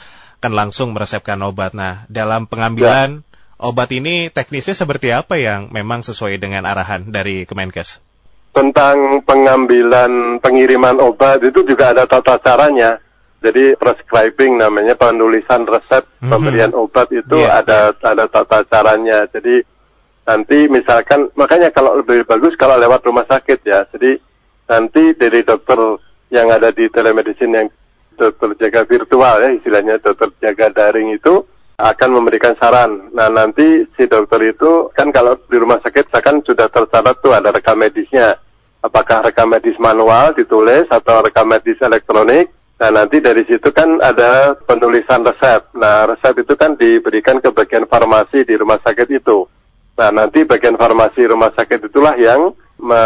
akan 0.41 0.57
langsung 0.57 0.97
meresepkan 0.97 1.37
obat. 1.45 1.77
Nah, 1.77 2.09
dalam 2.09 2.49
pengambilan 2.49 3.21
ya. 3.21 3.61
obat 3.61 3.93
ini 3.93 4.33
teknisnya 4.33 4.73
seperti 4.73 5.13
apa 5.13 5.37
yang 5.37 5.69
memang 5.69 6.01
sesuai 6.01 6.41
dengan 6.41 6.65
arahan 6.65 7.13
dari 7.13 7.45
Kemenkes? 7.45 8.01
Tentang 8.49 9.21
pengambilan 9.21 10.41
pengiriman 10.41 10.97
obat 10.97 11.45
itu 11.45 11.61
juga 11.61 11.93
ada 11.93 12.09
tata 12.09 12.41
caranya. 12.41 12.97
Jadi 13.37 13.77
prescribing 13.77 14.57
namanya 14.57 14.97
penulisan 14.97 15.61
resep 15.69 16.09
mm 16.09 16.25
-hmm. 16.25 16.29
pemberian 16.33 16.73
obat 16.73 17.13
itu 17.13 17.37
yeah. 17.37 17.61
ada 17.61 17.93
ada 18.01 18.25
tata 18.25 18.65
caranya. 18.65 19.29
Jadi 19.29 19.61
nanti 20.25 20.65
misalkan 20.73 21.29
makanya 21.37 21.69
kalau 21.69 22.01
lebih 22.01 22.25
bagus 22.25 22.57
kalau 22.57 22.81
lewat 22.81 23.05
rumah 23.05 23.29
sakit 23.29 23.61
ya. 23.61 23.85
Jadi 23.93 24.17
nanti 24.65 25.13
dari 25.13 25.45
dokter 25.45 26.01
yang 26.33 26.49
ada 26.49 26.73
di 26.73 26.89
telemedicine 26.89 27.53
yang 27.53 27.69
dokter 28.15 28.49
jaga 28.67 28.81
virtual 28.87 29.35
ya 29.41 29.49
istilahnya 29.55 29.95
dokter 29.99 30.29
jaga 30.39 30.67
daring 30.71 31.15
itu 31.15 31.45
akan 31.81 32.09
memberikan 32.13 32.53
saran. 32.61 33.09
Nah 33.17 33.27
nanti 33.33 33.89
si 33.97 34.05
dokter 34.05 34.53
itu 34.53 34.93
kan 34.93 35.09
kalau 35.09 35.33
di 35.49 35.57
rumah 35.57 35.81
sakit 35.81 36.13
kan 36.13 36.37
sudah 36.45 36.69
tercatat 36.69 37.17
tuh 37.19 37.33
ada 37.33 37.49
rekam 37.49 37.79
medisnya. 37.81 38.37
Apakah 38.81 39.29
rekam 39.29 39.49
medis 39.49 39.77
manual 39.77 40.33
ditulis 40.33 40.89
atau 40.89 41.21
rekam 41.21 41.45
medis 41.49 41.77
elektronik? 41.81 42.49
Nah 42.81 42.89
nanti 42.89 43.21
dari 43.21 43.45
situ 43.45 43.69
kan 43.69 44.01
ada 44.01 44.57
penulisan 44.57 45.21
resep. 45.21 45.69
Nah 45.77 46.09
resep 46.09 46.33
itu 46.41 46.53
kan 46.57 46.73
diberikan 46.73 47.37
ke 47.37 47.53
bagian 47.53 47.85
farmasi 47.85 48.41
di 48.41 48.57
rumah 48.57 48.81
sakit 48.81 49.09
itu. 49.09 49.45
Nah 49.97 50.09
nanti 50.09 50.41
bagian 50.45 50.77
farmasi 50.77 51.29
rumah 51.29 51.53
sakit 51.53 51.89
itulah 51.89 52.17
yang 52.17 52.57
me, 52.81 53.03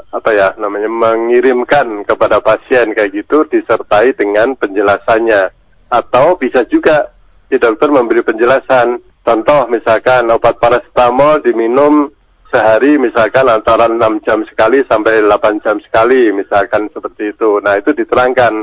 apa 0.00 0.30
ya 0.30 0.54
namanya 0.56 0.86
mengirimkan 0.86 2.06
kepada 2.06 2.38
pasien 2.38 2.94
kayak 2.94 3.12
gitu 3.12 3.44
disertai 3.50 4.14
dengan 4.14 4.54
penjelasannya. 4.54 5.50
Atau 5.90 6.38
bisa 6.38 6.66
juga 6.66 7.10
si 7.50 7.58
dokter 7.58 7.90
memberi 7.90 8.22
penjelasan. 8.22 9.02
Contoh 9.26 9.66
misalkan 9.66 10.30
obat 10.30 10.62
paracetamol 10.62 11.42
diminum 11.42 12.10
sehari 12.54 12.94
misalkan 12.94 13.50
antara 13.50 13.90
6 13.90 13.98
jam 14.22 14.46
sekali 14.46 14.86
sampai 14.86 15.18
8 15.26 15.66
jam 15.66 15.76
sekali 15.82 16.30
misalkan 16.30 16.86
seperti 16.94 17.34
itu. 17.34 17.58
Nah 17.58 17.74
itu 17.78 17.90
diterangkan. 17.90 18.62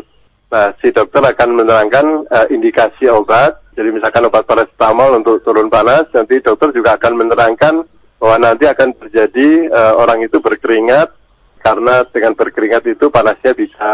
Nah 0.49 0.71
si 0.79 0.95
dokter 0.95 1.19
akan 1.19 1.49
menerangkan 1.59 2.05
uh, 2.31 2.47
indikasi 2.47 3.11
obat. 3.11 3.59
Jadi 3.75 3.89
misalkan 3.91 4.23
obat 4.29 4.47
paracetamol 4.47 5.19
untuk 5.19 5.43
turun 5.43 5.67
panas 5.67 6.07
nanti 6.15 6.39
dokter 6.39 6.71
juga 6.71 6.95
akan 6.95 7.13
menerangkan 7.25 7.83
bahwa 8.23 8.39
nanti 8.39 8.63
akan 8.63 8.95
terjadi 8.95 9.67
uh, 9.67 9.99
orang 9.99 10.23
itu 10.23 10.39
berkeringat 10.39 11.11
karena 11.59 12.07
dengan 12.07 12.31
berkeringat 12.31 12.87
itu 12.87 13.11
panasnya 13.11 13.51
bisa 13.51 13.91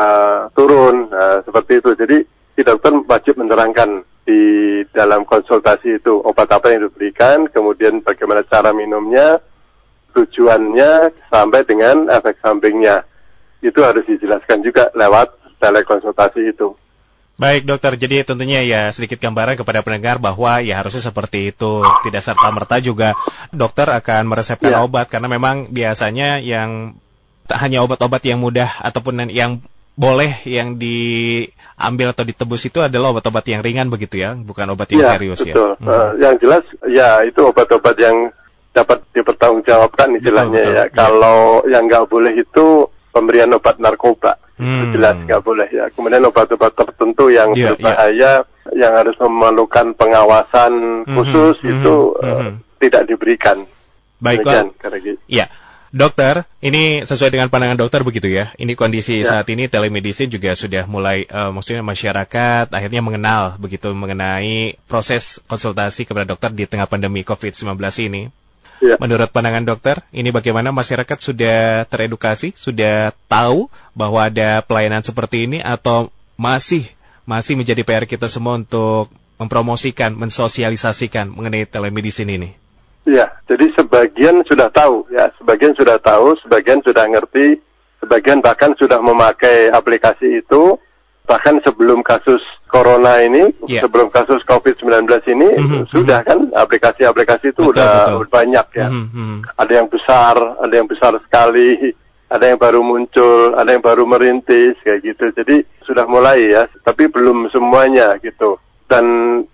turun 0.54 1.10
nah, 1.10 1.42
seperti 1.42 1.82
itu. 1.82 1.98
Jadi 1.98 2.18
si 2.54 2.62
dokter 2.62 2.94
wajib 3.10 3.42
menerangkan 3.42 4.06
di 4.22 4.42
dalam 4.94 5.26
konsultasi 5.26 5.98
itu 5.98 6.22
obat 6.22 6.46
apa 6.54 6.70
yang 6.70 6.86
diberikan, 6.86 7.50
kemudian 7.50 8.06
bagaimana 8.06 8.46
cara 8.46 8.70
minumnya, 8.70 9.42
tujuannya 10.14 11.10
sampai 11.34 11.66
dengan 11.66 12.06
efek 12.14 12.38
sampingnya. 12.38 13.02
Itu 13.66 13.82
harus 13.82 14.06
dijelaskan 14.06 14.62
juga 14.62 14.94
lewat 14.94 15.58
telekonsultasi 15.58 16.54
itu. 16.54 16.78
Baik 17.40 17.64
dokter, 17.64 17.96
jadi 17.96 18.28
tentunya 18.28 18.60
ya 18.68 18.92
sedikit 18.92 19.16
gambaran 19.16 19.56
kepada 19.56 19.80
pendengar 19.80 20.20
bahwa 20.20 20.60
ya 20.60 20.76
harusnya 20.76 21.00
seperti 21.00 21.56
itu. 21.56 21.80
Tidak 22.04 22.20
serta-merta 22.20 22.84
juga 22.84 23.16
dokter 23.56 23.88
akan 23.88 24.28
meresepkan 24.28 24.76
ya. 24.76 24.84
obat 24.84 25.08
karena 25.08 25.32
memang 25.32 25.72
biasanya 25.72 26.44
yang 26.44 27.00
tak 27.48 27.64
hanya 27.64 27.80
obat-obat 27.82 28.20
yang 28.28 28.44
mudah 28.44 28.68
ataupun 28.84 29.32
yang 29.32 29.64
boleh 29.96 30.32
yang 30.44 30.76
diambil 30.76 32.12
atau 32.12 32.28
ditebus 32.28 32.68
itu 32.68 32.84
adalah 32.84 33.16
obat-obat 33.16 33.48
yang 33.48 33.64
ringan 33.64 33.88
begitu 33.88 34.20
ya, 34.20 34.36
bukan 34.36 34.76
obat 34.76 34.92
yang 34.92 35.08
ya, 35.08 35.16
serius 35.16 35.40
betul. 35.40 35.80
ya. 35.80 35.80
Hmm. 35.80 35.88
Uh, 35.88 36.10
yang 36.20 36.36
jelas 36.44 36.64
ya 36.92 37.24
itu 37.24 37.40
obat-obat 37.40 37.96
yang 38.00 38.36
dapat 38.76 39.00
dipertanggungjawabkan 39.16 40.20
istilahnya 40.20 40.60
betul, 40.60 40.72
betul. 40.72 40.76
ya. 40.76 40.86
ya. 40.88 40.92
Kalau 40.92 41.40
yang 41.72 41.84
nggak 41.88 42.04
boleh 42.12 42.36
itu 42.36 42.68
pemberian 43.10 43.52
obat 43.54 43.82
narkoba, 43.82 44.38
hmm. 44.58 44.94
jelas 44.96 45.16
nggak 45.26 45.42
boleh 45.42 45.70
ya. 45.70 45.86
Kemudian 45.94 46.24
obat-obat 46.26 46.74
tertentu 46.74 47.34
yang 47.34 47.54
yeah, 47.58 47.74
berbahaya 47.74 48.32
yeah. 48.46 48.74
yang 48.74 48.94
harus 48.96 49.18
memerlukan 49.18 49.98
pengawasan 49.98 51.06
hmm, 51.06 51.16
khusus 51.16 51.56
mm 51.60 51.66
-hmm, 51.66 51.74
itu 51.74 51.96
mm 51.98 52.22
-hmm. 52.22 52.40
uh, 52.40 52.52
tidak 52.80 53.04
diberikan. 53.10 53.58
Baiklah. 54.20 54.70
Ya. 55.28 55.48
Dokter, 55.90 56.46
ini 56.62 57.02
sesuai 57.02 57.34
dengan 57.34 57.50
pandangan 57.50 57.74
dokter 57.74 58.06
begitu 58.06 58.30
ya. 58.30 58.54
Ini 58.62 58.78
kondisi 58.78 59.26
ya. 59.26 59.42
saat 59.42 59.50
ini 59.50 59.66
telemedicine 59.66 60.30
juga 60.30 60.54
sudah 60.54 60.86
mulai, 60.86 61.26
uh, 61.26 61.50
maksudnya 61.50 61.82
masyarakat 61.82 62.70
akhirnya 62.70 63.02
mengenal 63.02 63.58
begitu 63.58 63.90
mengenai 63.90 64.78
proses 64.86 65.42
konsultasi 65.50 66.06
kepada 66.06 66.30
dokter 66.30 66.54
di 66.54 66.70
tengah 66.70 66.86
pandemi 66.86 67.26
COVID-19 67.26 67.74
ini. 68.06 68.30
Ya. 68.80 68.96
Menurut 68.96 69.28
pandangan 69.32 69.68
dokter, 69.68 70.00
ini 70.16 70.32
bagaimana 70.32 70.72
masyarakat 70.72 71.18
sudah 71.20 71.84
teredukasi, 71.92 72.56
sudah 72.56 73.12
tahu 73.28 73.68
bahwa 73.92 74.24
ada 74.32 74.64
pelayanan 74.64 75.04
seperti 75.04 75.52
ini 75.52 75.60
atau 75.60 76.08
masih 76.40 76.88
masih 77.28 77.60
menjadi 77.60 77.84
PR 77.86 78.08
kita 78.08 78.26
semua 78.32 78.58
untuk 78.58 79.12
mempromosikan, 79.38 80.16
mensosialisasikan 80.16 81.30
mengenai 81.30 81.68
telemedicine 81.68 82.32
ini? 82.40 82.50
Ya, 83.08 83.32
jadi 83.48 83.72
sebagian 83.76 84.44
sudah 84.48 84.72
tahu 84.72 85.08
ya, 85.12 85.32
sebagian 85.40 85.76
sudah 85.76 86.00
tahu, 86.00 86.36
sebagian 86.44 86.84
sudah 86.84 87.08
ngerti, 87.08 87.60
sebagian 88.00 88.40
bahkan 88.40 88.76
sudah 88.76 89.00
memakai 89.04 89.72
aplikasi 89.72 90.44
itu 90.44 90.80
bahkan 91.30 91.62
sebelum 91.62 92.02
kasus 92.02 92.42
corona 92.66 93.22
ini, 93.22 93.54
yeah. 93.70 93.86
sebelum 93.86 94.10
kasus 94.10 94.42
COVID-19 94.50 95.06
ini 95.30 95.50
mm 95.62 95.66
-hmm, 95.70 95.84
sudah 95.94 96.26
kan 96.26 96.50
aplikasi-aplikasi 96.58 97.54
itu 97.54 97.70
betul, 97.70 97.78
udah 97.78 97.94
betul. 98.18 98.34
banyak 98.34 98.68
ya. 98.74 98.88
Mm 98.90 99.06
-hmm. 99.14 99.34
Ada 99.62 99.74
yang 99.78 99.88
besar, 99.94 100.36
ada 100.58 100.74
yang 100.74 100.90
besar 100.90 101.14
sekali, 101.22 101.94
ada 102.34 102.46
yang 102.50 102.58
baru 102.58 102.82
muncul, 102.82 103.54
ada 103.54 103.70
yang 103.70 103.86
baru 103.86 104.10
merintis 104.10 104.74
kayak 104.82 105.06
gitu. 105.06 105.30
Jadi 105.38 105.62
sudah 105.86 106.10
mulai 106.10 106.50
ya, 106.50 106.66
tapi 106.82 107.06
belum 107.06 107.54
semuanya 107.54 108.18
gitu 108.26 108.58
dan 108.90 109.06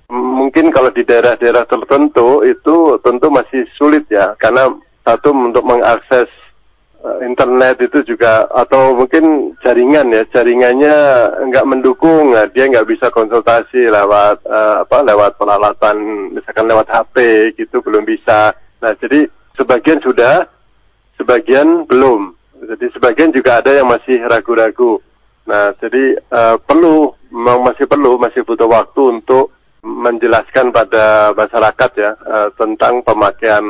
mungkin 0.07 0.71
kalau 0.71 0.87
di 0.95 1.03
daerah-daerah 1.03 1.67
tertentu 1.67 2.39
itu 2.47 2.95
tentu 3.03 3.27
masih 3.27 3.67
sulit 3.75 4.07
ya 4.07 4.31
karena 4.39 4.71
satu 5.03 5.35
untuk 5.35 5.67
mengakses 5.67 6.31
internet 7.23 7.79
itu 7.81 8.01
juga 8.03 8.49
atau 8.49 8.97
mungkin 8.97 9.55
jaringan 9.63 10.11
ya 10.11 10.23
jaringannya 10.29 10.95
nggak 11.49 11.67
mendukung 11.69 12.33
nah, 12.33 12.45
dia 12.49 12.67
nggak 12.67 12.89
bisa 12.89 13.07
konsultasi 13.13 13.87
lewat 13.87 14.43
uh, 14.45 14.83
apa 14.83 14.97
lewat 15.05 15.37
peralatan 15.39 15.97
misalkan 16.35 16.67
lewat 16.67 16.87
HP 16.91 17.15
gitu 17.55 17.79
belum 17.81 18.03
bisa. 18.03 18.53
Nah 18.81 18.91
jadi 18.99 19.29
sebagian 19.55 20.03
sudah 20.03 20.45
sebagian 21.15 21.87
belum. 21.87 22.35
Jadi 22.65 22.85
sebagian 22.91 23.31
juga 23.31 23.61
ada 23.63 23.71
yang 23.71 23.87
masih 23.87 24.19
ragu-ragu. 24.27 24.99
Nah 25.47 25.71
jadi 25.79 26.19
uh, 26.33 26.57
perlu 26.59 27.15
memang 27.31 27.71
masih 27.71 27.85
perlu, 27.87 28.19
masih 28.19 28.43
butuh 28.43 28.67
waktu 28.67 29.21
untuk 29.21 29.54
menjelaskan 29.85 30.73
pada 30.73 31.31
masyarakat 31.37 31.91
ya 31.93 32.11
uh, 32.17 32.49
tentang 32.57 33.05
pemakaian 33.05 33.61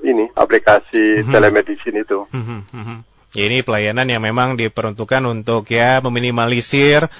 ini 0.00 0.32
aplikasi 0.32 1.22
mm-hmm. 1.22 1.32
telemedicine 1.32 1.98
itu. 2.00 2.24
Mm-hmm. 2.32 2.96
Ya, 3.36 3.44
ini 3.44 3.60
pelayanan 3.60 4.08
yang 4.08 4.24
memang 4.24 4.56
diperuntukkan 4.56 5.20
untuk 5.28 5.68
ya 5.68 6.00
meminimalisir 6.00 7.04
ya, 7.04 7.10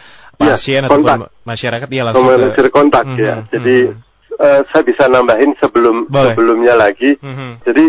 pasien 0.41 0.83
ya, 0.83 0.89
ataupun 0.89 1.29
masyarakat 1.45 1.89
ya 1.93 2.03
langsung 2.09 2.25
meminimalisir 2.25 2.67
ke... 2.67 2.73
kontak 2.73 3.05
mm-hmm. 3.05 3.21
ya. 3.21 3.37
Jadi 3.53 3.77
mm-hmm. 3.93 4.41
uh, 4.41 4.61
saya 4.73 4.83
bisa 4.89 5.05
nambahin 5.13 5.53
sebelum 5.61 6.09
Boleh. 6.09 6.33
sebelumnya 6.33 6.75
lagi. 6.81 7.21
Mm-hmm. 7.21 7.51
Jadi 7.69 7.85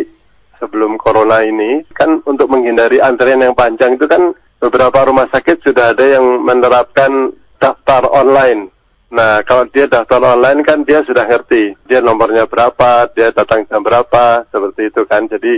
sebelum 0.59 0.99
corona 0.99 1.39
ini 1.39 1.87
kan 1.95 2.19
untuk 2.27 2.51
menghindari 2.51 2.99
antrian 2.99 3.39
yang 3.39 3.55
panjang 3.55 3.95
itu 3.95 4.11
kan 4.11 4.35
beberapa 4.59 5.07
rumah 5.07 5.31
sakit 5.31 5.63
sudah 5.63 5.95
ada 5.95 6.03
yang 6.03 6.43
menerapkan 6.43 7.31
daftar 7.63 8.03
online. 8.11 8.75
Nah, 9.09 9.41
kalau 9.41 9.65
dia 9.65 9.89
daftar 9.89 10.21
online 10.21 10.61
kan 10.61 10.85
dia 10.85 11.01
sudah 11.01 11.25
ngerti, 11.25 11.73
dia 11.89 11.97
nomornya 11.97 12.45
berapa, 12.45 13.09
dia 13.17 13.33
datang 13.33 13.65
jam 13.65 13.81
berapa, 13.81 14.45
seperti 14.53 14.93
itu 14.93 15.01
kan. 15.09 15.25
Jadi 15.25 15.57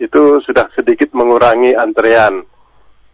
itu 0.00 0.22
sudah 0.44 0.68
sedikit 0.76 1.08
mengurangi 1.16 1.72
antrean. 1.72 2.44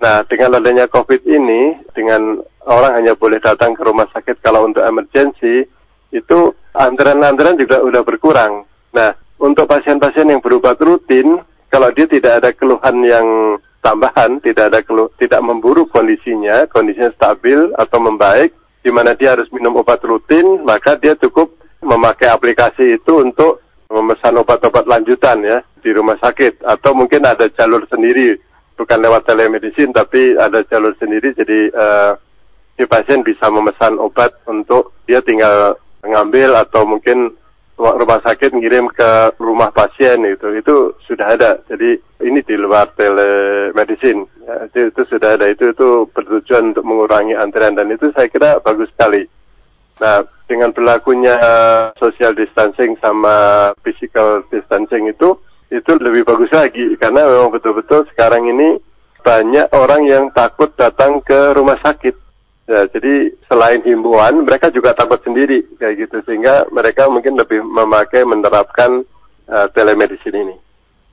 Nah, 0.02 0.26
dengan 0.26 0.58
adanya 0.58 0.90
COVID 0.90 1.22
ini, 1.24 1.78
dengan 1.94 2.42
orang 2.66 2.98
hanya 2.98 3.14
boleh 3.14 3.38
datang 3.38 3.78
ke 3.78 3.82
rumah 3.86 4.10
sakit 4.10 4.42
kalau 4.42 4.66
untuk 4.66 4.82
emergensi, 4.82 5.64
itu 6.10 6.38
antrean-antrean 6.74 7.56
juga 7.56 7.78
sudah 7.80 8.02
berkurang. 8.02 8.66
Nah, 8.90 9.14
untuk 9.38 9.70
pasien-pasien 9.70 10.28
yang 10.28 10.42
berobat 10.42 10.82
rutin, 10.82 11.38
kalau 11.70 11.94
dia 11.94 12.10
tidak 12.10 12.42
ada 12.42 12.50
keluhan 12.52 12.96
yang 13.06 13.26
tambahan, 13.86 14.42
tidak 14.42 14.74
ada 14.74 14.80
kelu 14.82 15.06
tidak 15.14 15.38
memburuk 15.46 15.94
kondisinya, 15.94 16.66
kondisinya 16.66 17.14
stabil 17.14 17.70
atau 17.78 17.98
membaik, 18.02 18.50
di 18.86 18.94
mana 18.94 19.18
dia 19.18 19.34
harus 19.34 19.50
minum 19.50 19.74
obat 19.82 19.98
rutin, 20.06 20.62
maka 20.62 20.94
dia 20.94 21.18
cukup 21.18 21.58
memakai 21.82 22.30
aplikasi 22.30 23.02
itu 23.02 23.18
untuk 23.18 23.58
memesan 23.90 24.38
obat-obat 24.38 24.86
lanjutan 24.86 25.42
ya 25.42 25.58
di 25.82 25.90
rumah 25.90 26.14
sakit. 26.22 26.62
Atau 26.62 26.94
mungkin 26.94 27.26
ada 27.26 27.50
jalur 27.50 27.82
sendiri 27.90 28.38
bukan 28.78 29.02
lewat 29.02 29.26
telemedicine 29.26 29.90
tapi 29.90 30.38
ada 30.38 30.62
jalur 30.70 30.94
sendiri. 31.02 31.34
Jadi 31.34 31.74
uh, 31.74 32.14
si 32.78 32.86
pasien 32.86 33.26
bisa 33.26 33.50
memesan 33.50 33.98
obat 33.98 34.38
untuk 34.46 34.94
dia 35.02 35.18
tinggal 35.18 35.82
mengambil 36.06 36.54
atau 36.54 36.86
mungkin 36.86 37.34
rumah 37.76 38.18
sakit 38.24 38.56
ngirim 38.56 38.88
ke 38.88 39.36
rumah 39.36 39.68
pasien 39.68 40.24
itu 40.24 40.48
itu 40.56 40.96
sudah 41.04 41.36
ada. 41.36 41.60
Jadi 41.68 42.00
ini 42.24 42.40
di 42.40 42.56
luar 42.56 42.88
telemedicine. 42.96 44.24
Ya, 44.48 44.64
itu, 44.64 44.88
itu 44.88 45.02
sudah 45.12 45.36
ada. 45.36 45.46
Itu 45.52 45.76
itu 45.76 46.08
bertujuan 46.10 46.72
untuk 46.72 46.84
mengurangi 46.88 47.36
antrian. 47.36 47.76
Dan 47.76 47.92
itu 47.92 48.08
saya 48.16 48.32
kira 48.32 48.58
bagus 48.64 48.88
sekali. 48.96 49.28
Nah 50.00 50.24
dengan 50.48 50.70
berlakunya 50.72 51.36
social 52.00 52.32
distancing 52.32 52.96
sama 53.02 53.70
physical 53.82 54.46
distancing 54.48 55.12
itu 55.12 55.36
itu 55.68 55.92
lebih 56.00 56.24
bagus 56.24 56.48
lagi. 56.56 56.96
Karena 56.96 57.28
memang 57.28 57.52
betul-betul 57.52 58.08
sekarang 58.14 58.48
ini 58.48 58.80
banyak 59.20 59.68
orang 59.74 60.06
yang 60.06 60.24
takut 60.32 60.70
datang 60.78 61.18
ke 61.20 61.52
rumah 61.52 61.76
sakit 61.82 62.25
Ya, 62.66 62.82
jadi 62.90 63.30
selain 63.46 63.78
himbauan, 63.86 64.42
mereka 64.42 64.74
juga 64.74 64.90
takut 64.90 65.22
sendiri 65.22 65.62
kayak 65.78 66.02
gitu 66.02 66.18
sehingga 66.26 66.66
mereka 66.74 67.06
mungkin 67.06 67.38
lebih 67.38 67.62
memakai 67.62 68.26
menerapkan 68.26 69.06
uh, 69.46 69.70
telemedicine 69.70 70.50
ini. 70.50 70.56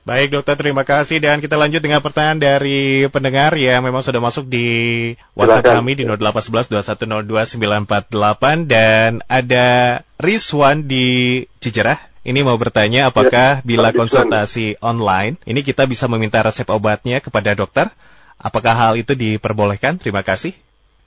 Baik 0.04 0.36
dokter, 0.36 0.60
terima 0.60 0.84
kasih 0.84 1.16
dan 1.16 1.40
kita 1.40 1.56
lanjut 1.56 1.80
dengan 1.80 2.04
pertanyaan 2.04 2.36
dari 2.36 3.08
pendengar 3.08 3.56
yang 3.56 3.80
memang 3.80 4.04
sudah 4.04 4.20
masuk 4.20 4.44
di 4.44 4.68
WhatsApp 5.32 5.64
Silakan. 5.64 5.80
kami 5.80 5.92
di 5.96 6.04
0811 6.04 8.68
dan 8.68 9.24
ada 9.24 9.68
Rizwan 10.20 10.84
di 10.84 11.40
Cijerah. 11.62 11.96
Ini 12.20 12.44
mau 12.44 12.60
bertanya 12.60 13.08
apakah 13.08 13.60
ya, 13.60 13.64
bila 13.64 13.96
konsultasi 13.96 14.76
online 14.84 15.40
ini 15.48 15.64
kita 15.64 15.88
bisa 15.88 16.04
meminta 16.04 16.44
resep 16.44 16.68
obatnya 16.68 17.24
kepada 17.24 17.56
dokter? 17.56 17.88
Apakah 18.36 18.76
hal 18.76 19.00
itu 19.00 19.16
diperbolehkan? 19.16 19.96
Terima 19.96 20.20
kasih. 20.20 20.52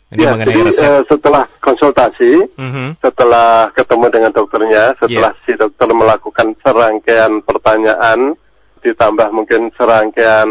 Ini 0.08 0.24
ya, 0.24 0.39
jadi 0.39 0.62
uh, 0.72 1.04
setelah 1.04 1.43
konsultasi, 1.60 2.48
mm 2.56 2.70
-hmm. 2.72 2.88
setelah 3.04 3.67
ketemu 3.76 4.06
dengan 4.08 4.32
dokternya, 4.32 4.96
setelah 5.04 5.36
yeah. 5.36 5.43
si 5.43 5.52
dokter 5.60 5.91
melakukan 5.91 6.56
serangkaian 6.63 7.43
pertanyaan, 7.43 8.39
ditambah 8.80 9.28
mungkin 9.36 9.67
serangkaian 9.76 10.48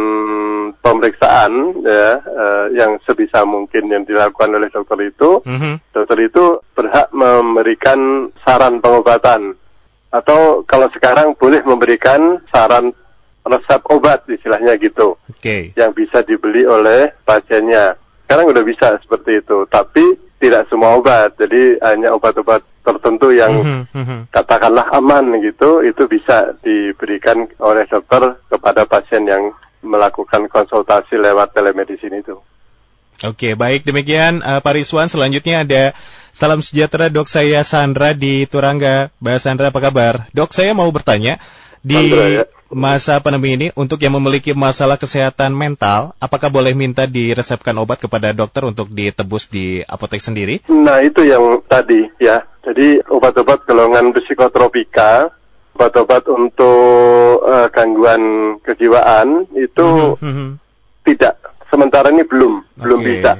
pemeriksaan 0.85 1.53
ya 1.81 2.21
uh, 2.21 2.66
yang 2.77 3.01
sebisa 3.09 3.49
mungkin 3.49 3.88
yang 3.88 4.05
dilakukan 4.05 4.53
oleh 4.53 4.69
dokter 4.69 5.09
itu, 5.09 5.40
mm 5.40 5.57
-hmm. 5.57 5.75
dokter 5.88 6.19
itu 6.21 6.61
berhak 6.77 7.09
memberikan 7.16 8.29
saran 8.45 8.85
pengobatan 8.85 9.57
atau 10.12 10.69
kalau 10.69 10.92
sekarang 10.92 11.33
boleh 11.33 11.64
memberikan 11.64 12.45
saran 12.53 12.92
resep 13.47 13.81
obat 13.88 14.21
istilahnya 14.29 14.77
gitu, 14.77 15.16
okay. 15.33 15.73
yang 15.81 15.97
bisa 15.97 16.21
dibeli 16.21 16.69
oleh 16.69 17.09
pasiennya. 17.25 17.97
Sekarang 18.27 18.51
udah 18.51 18.65
bisa 18.67 18.99
seperti 18.99 19.39
itu, 19.39 19.71
tapi 19.71 20.19
tidak 20.43 20.67
semua 20.67 20.99
obat. 20.99 21.39
Jadi 21.39 21.79
hanya 21.79 22.11
obat-obat 22.11 22.67
tertentu 22.83 23.31
yang 23.31 23.55
mm 23.55 23.83
-hmm. 23.95 24.21
katakanlah 24.35 24.91
aman 24.99 25.39
gitu, 25.47 25.87
itu 25.87 26.11
bisa 26.11 26.59
diberikan 26.59 27.47
oleh 27.62 27.87
dokter 27.87 28.35
kepada 28.51 28.83
pasien 28.83 29.31
yang 29.31 29.55
melakukan 29.87 30.51
konsultasi 30.51 31.15
lewat 31.15 31.55
telemedicine 31.55 32.19
itu. 32.19 32.35
Oke, 33.25 33.57
baik 33.57 33.89
demikian 33.89 34.45
uh, 34.45 34.61
Pak 34.61 34.77
Rizwan. 34.77 35.09
Selanjutnya 35.09 35.65
ada 35.65 35.83
salam 36.37 36.61
sejahtera 36.61 37.09
dok 37.09 37.33
saya 37.33 37.65
Sandra 37.65 38.12
di 38.12 38.45
Turangga. 38.45 39.09
Mbak 39.25 39.39
Sandra 39.41 39.73
apa 39.73 39.81
kabar? 39.81 40.29
Dok 40.37 40.53
saya 40.53 40.77
mau 40.77 40.91
bertanya, 40.93 41.41
Di 41.87 42.11
ya. 42.11 42.42
masa 42.75 43.22
pandemi 43.22 43.55
ini, 43.55 43.66
untuk 43.79 44.03
yang 44.03 44.18
memiliki 44.18 44.51
masalah 44.59 44.99
kesehatan 44.99 45.55
mental, 45.55 46.18
apakah 46.18 46.51
boleh 46.51 46.75
minta 46.75 47.07
diresepkan 47.07 47.79
obat 47.79 48.03
kepada 48.03 48.35
dokter 48.35 48.66
untuk 48.66 48.90
ditebus 48.90 49.46
di 49.46 49.87
apotek 49.87 50.18
sendiri? 50.18 50.66
Nah, 50.66 50.99
itu 51.07 51.22
yang 51.22 51.62
tadi 51.70 52.11
ya. 52.18 52.42
Jadi 52.66 52.99
obat-obat 53.07 53.62
golongan 53.62 54.11
psikotropika, 54.11 55.31
obat-obat 55.79 56.27
untuk 56.27 57.46
uh, 57.46 57.70
gangguan 57.70 58.59
kejiwaan 58.66 59.46
itu 59.55 60.18
mm 60.18 60.33
-hmm. 60.35 60.49
tidak. 61.07 61.38
Sementara 61.70 62.11
ini 62.11 62.27
belum, 62.27 62.66
okay. 62.66 62.83
belum 62.83 63.01
bisa. 63.07 63.33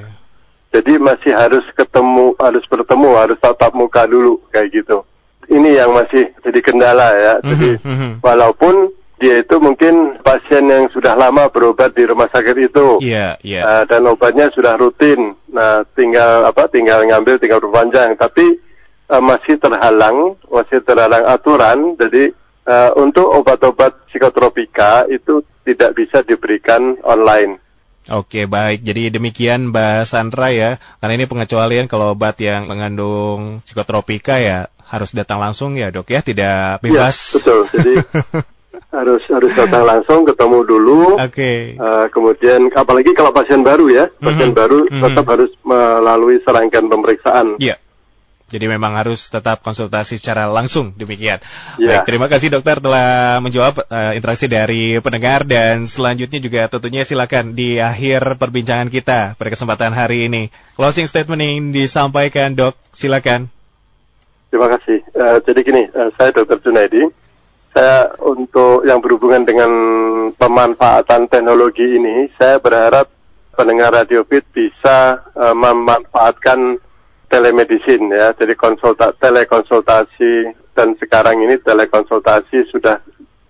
Jadi 0.71 0.95
masih 1.03 1.35
harus 1.35 1.67
ketemu, 1.75 2.31
harus 2.39 2.63
bertemu, 2.63 3.09
harus 3.19 3.35
tatap 3.43 3.75
muka 3.75 4.07
dulu 4.07 4.39
kayak 4.55 4.71
gitu 4.71 5.03
ini 5.47 5.79
yang 5.79 5.95
masih 5.95 6.31
jadi 6.43 6.59
kendala 6.59 7.07
ya. 7.15 7.33
Mm-hmm, 7.39 7.49
jadi 7.51 7.69
mm-hmm. 7.83 8.11
walaupun 8.23 8.75
dia 9.17 9.41
itu 9.41 9.57
mungkin 9.57 10.21
pasien 10.21 10.69
yang 10.69 10.93
sudah 10.93 11.17
lama 11.17 11.49
berobat 11.49 11.97
di 11.97 12.05
rumah 12.05 12.29
sakit 12.29 12.53
itu, 12.69 13.01
yeah, 13.01 13.33
yeah. 13.41 13.65
Uh, 13.65 13.83
dan 13.89 14.05
obatnya 14.05 14.53
sudah 14.53 14.77
rutin. 14.77 15.33
Nah, 15.49 15.81
tinggal 15.97 16.45
apa? 16.45 16.69
Tinggal 16.69 17.01
ngambil, 17.09 17.41
tinggal 17.41 17.57
berpanjang. 17.57 18.13
Tapi 18.13 18.61
uh, 19.09 19.23
masih 19.23 19.57
terhalang, 19.57 20.37
masih 20.45 20.85
terhalang 20.85 21.25
aturan. 21.25 21.97
Jadi 21.97 22.29
uh, 22.69 22.93
untuk 22.93 23.25
obat-obat 23.25 24.05
psikotropika 24.13 25.09
itu 25.09 25.41
tidak 25.65 25.97
bisa 25.97 26.21
diberikan 26.21 27.01
online. 27.01 27.57
Oke 28.07 28.47
baik, 28.47 28.87
jadi 28.87 29.11
demikian 29.11 29.75
Mbak 29.75 30.07
Sandra 30.07 30.47
ya, 30.55 30.79
karena 31.03 31.19
ini 31.19 31.25
pengecualian 31.27 31.91
kalau 31.91 32.15
obat 32.15 32.39
yang 32.39 32.63
mengandung 32.63 33.59
psikotropika 33.67 34.39
ya 34.39 34.71
harus 34.87 35.11
datang 35.11 35.39
langsung 35.39 35.75
ya 35.75 35.91
dok 35.91 36.09
ya, 36.11 36.23
tidak 36.23 36.83
bebas. 36.83 37.15
Ya, 37.15 37.35
betul, 37.39 37.59
jadi 37.75 37.93
harus 38.97 39.23
harus 39.27 39.51
datang 39.53 39.83
langsung 39.83 40.23
ketemu 40.23 40.59
dulu. 40.63 41.01
Oke. 41.19 41.31
Okay. 41.31 41.59
Uh, 41.75 42.07
kemudian 42.09 42.71
apalagi 42.71 43.11
kalau 43.11 43.35
pasien 43.35 43.61
baru 43.61 43.91
ya, 43.91 44.05
pasien 44.17 44.51
mm 44.51 44.55
-hmm. 44.55 44.61
baru 44.63 44.79
mm 44.87 44.89
-hmm. 44.89 45.03
tetap 45.03 45.25
harus 45.27 45.51
melalui 45.61 46.37
serangkaian 46.41 46.87
pemeriksaan. 46.87 47.59
Iya. 47.59 47.75
Yeah. 47.75 47.79
Jadi 48.47 48.63
memang 48.71 48.95
harus 48.95 49.27
tetap 49.27 49.59
konsultasi 49.59 50.15
secara 50.15 50.47
langsung 50.47 50.95
demikian. 50.95 51.43
Ya. 51.75 51.99
Baik, 51.99 52.01
terima 52.07 52.31
kasih 52.31 52.47
dokter 52.47 52.79
telah 52.79 53.43
menjawab 53.43 53.83
uh, 53.91 54.15
interaksi 54.15 54.47
dari 54.47 55.03
pendengar 55.03 55.43
dan 55.43 55.83
selanjutnya 55.83 56.39
juga 56.39 56.71
tentunya 56.71 57.03
silakan 57.03 57.59
di 57.59 57.83
akhir 57.83 58.39
perbincangan 58.39 58.87
kita 58.87 59.35
pada 59.35 59.49
kesempatan 59.51 59.91
hari 59.91 60.31
ini. 60.31 60.47
Closing 60.79 61.11
statement 61.11 61.43
yang 61.43 61.75
disampaikan 61.75 62.55
dok, 62.55 62.79
silakan. 62.95 63.51
Terima 64.47 64.67
kasih. 64.71 65.03
Uh, 65.11 65.37
jadi 65.43 65.59
gini, 65.59 65.83
uh, 65.91 66.09
saya 66.15 66.31
Dr. 66.31 66.59
Junaidi. 66.63 67.03
Saya 67.75 68.09
untuk 68.25 68.87
yang 68.89 69.03
berhubungan 69.03 69.45
dengan 69.45 69.69
pemanfaatan 70.33 71.29
teknologi 71.29 71.85
ini, 71.85 72.25
saya 72.39 72.57
berharap 72.57 73.05
pendengar 73.53 73.93
Radio 73.93 74.25
Fit 74.25 74.47
bisa 74.49 75.21
uh, 75.35 75.53
memanfaatkan 75.53 76.79
telemedicine 77.27 78.07
ya. 78.09 78.31
Jadi 78.33 78.55
konsulta 78.55 79.11
telekonsultasi 79.19 80.55
dan 80.73 80.95
sekarang 80.97 81.43
ini 81.43 81.59
telekonsultasi 81.59 82.71
sudah 82.71 82.97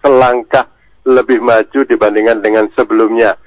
selangkah 0.01 0.65
lebih 1.07 1.39
maju 1.39 1.79
dibandingkan 1.88 2.41
dengan 2.43 2.65
sebelumnya. 2.73 3.38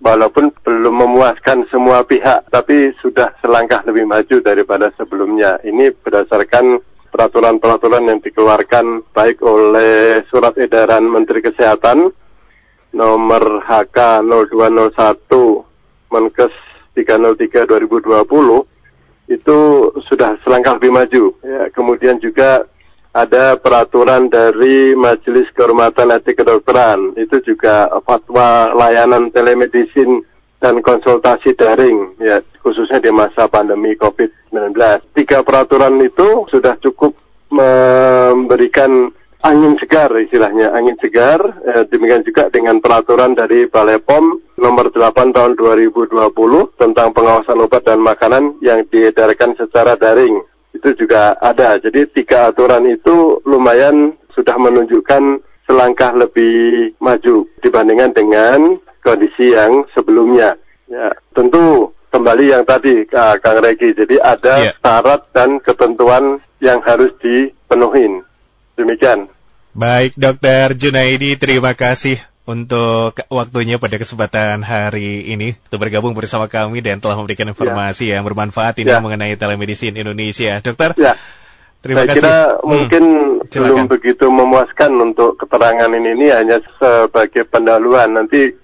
Walaupun 0.00 0.48
belum 0.64 0.96
memuaskan 0.96 1.68
semua 1.68 2.00
pihak, 2.08 2.48
tapi 2.48 2.96
sudah 3.04 3.36
selangkah 3.44 3.84
lebih 3.84 4.08
maju 4.08 4.40
daripada 4.40 4.88
sebelumnya. 4.96 5.60
Ini 5.60 5.92
berdasarkan 6.00 6.80
peraturan-peraturan 7.10 8.06
yang 8.06 8.20
dikeluarkan 8.22 9.02
baik 9.10 9.42
oleh 9.42 10.22
surat 10.30 10.54
edaran 10.56 11.04
Menteri 11.10 11.42
Kesehatan 11.42 12.10
nomor 12.94 13.62
HK 13.66 14.24
0201 14.26 16.10
Menkes 16.10 16.54
303 16.94 17.66
2020 17.66 19.30
itu 19.30 19.58
sudah 20.10 20.34
selangkah 20.42 20.74
lebih 20.74 20.90
maju. 20.90 21.24
Ya, 21.42 21.70
kemudian 21.70 22.18
juga 22.18 22.66
ada 23.10 23.58
peraturan 23.58 24.30
dari 24.30 24.94
Majelis 24.94 25.50
Kehormatan 25.54 26.14
Etik 26.14 26.42
Kedokteran. 26.42 27.14
Itu 27.18 27.42
juga 27.42 27.90
fatwa 28.02 28.74
layanan 28.74 29.30
telemedicine 29.30 30.22
dan 30.60 30.84
konsultasi 30.84 31.56
daring 31.56 32.20
ya 32.20 32.38
khususnya 32.60 33.00
di 33.00 33.08
masa 33.08 33.48
pandemi 33.48 33.96
COVID-19. 33.96 34.76
Tiga 35.16 35.40
peraturan 35.40 35.96
itu 36.04 36.44
sudah 36.52 36.76
cukup 36.84 37.16
memberikan 37.50 39.10
angin 39.40 39.74
segar 39.80 40.12
istilahnya, 40.20 40.70
angin 40.76 40.96
segar. 41.00 41.40
Eh, 41.64 41.88
demikian 41.88 42.22
juga 42.22 42.52
dengan 42.52 42.78
peraturan 42.78 43.32
dari 43.32 43.66
Balai 43.66 43.98
POM 43.98 44.36
nomor 44.60 44.92
8 44.92 45.32
tahun 45.32 45.56
2020 45.56 46.12
tentang 46.76 47.08
pengawasan 47.16 47.64
obat 47.64 47.82
dan 47.88 48.04
makanan 48.04 48.60
yang 48.60 48.84
diedarkan 48.92 49.56
secara 49.56 49.96
daring. 49.96 50.44
Itu 50.76 50.94
juga 50.94 51.34
ada. 51.40 51.80
Jadi 51.80 52.06
tiga 52.14 52.52
aturan 52.52 52.86
itu 52.86 53.40
lumayan 53.48 54.14
sudah 54.36 54.54
menunjukkan 54.60 55.42
selangkah 55.66 56.14
lebih 56.14 56.94
maju 57.02 57.46
dibandingkan 57.62 58.12
dengan 58.14 58.78
kondisi 59.00 59.56
yang 59.56 59.84
sebelumnya. 59.92 60.56
Ya, 60.90 61.14
tentu 61.32 61.94
kembali 62.10 62.44
yang 62.50 62.64
tadi 62.66 63.06
uh, 63.06 63.36
Kang 63.38 63.62
Regi. 63.62 63.94
Jadi 63.94 64.18
ada 64.18 64.70
yeah. 64.70 64.74
syarat 64.82 65.30
dan 65.32 65.62
ketentuan 65.62 66.42
yang 66.58 66.82
harus 66.84 67.14
dipenuhi. 67.22 68.20
Demikian. 68.76 69.30
Baik, 69.70 70.18
Dokter 70.18 70.74
Junaidi, 70.74 71.38
terima 71.38 71.78
kasih 71.78 72.18
untuk 72.50 73.14
waktunya 73.30 73.78
pada 73.78 73.94
kesempatan 73.94 74.66
hari 74.66 75.30
ini 75.30 75.54
untuk 75.70 75.78
bergabung 75.78 76.18
bersama 76.18 76.50
kami 76.50 76.82
dan 76.82 76.98
telah 76.98 77.14
memberikan 77.14 77.46
ya. 77.46 77.52
informasi 77.54 78.04
ya. 78.10 78.18
yang 78.18 78.26
bermanfaat 78.26 78.82
ini 78.82 78.90
ya. 78.90 78.98
mengenai 78.98 79.38
telemedicine 79.38 79.94
Indonesia. 79.94 80.58
Dokter, 80.58 80.98
ya. 80.98 81.14
terima 81.78 82.02
Saya 82.02 82.08
kasih. 82.10 82.20
Kira 82.20 82.38
hmm, 82.42 82.66
mungkin 82.66 83.04
belum 83.46 83.86
begitu 83.86 84.26
memuaskan 84.26 84.90
untuk 84.98 85.38
keterangan 85.38 85.90
ini, 85.94 86.10
ini 86.18 86.26
hanya 86.34 86.58
sebagai 86.82 87.46
pendahuluan. 87.46 88.10
Nanti 88.18 88.58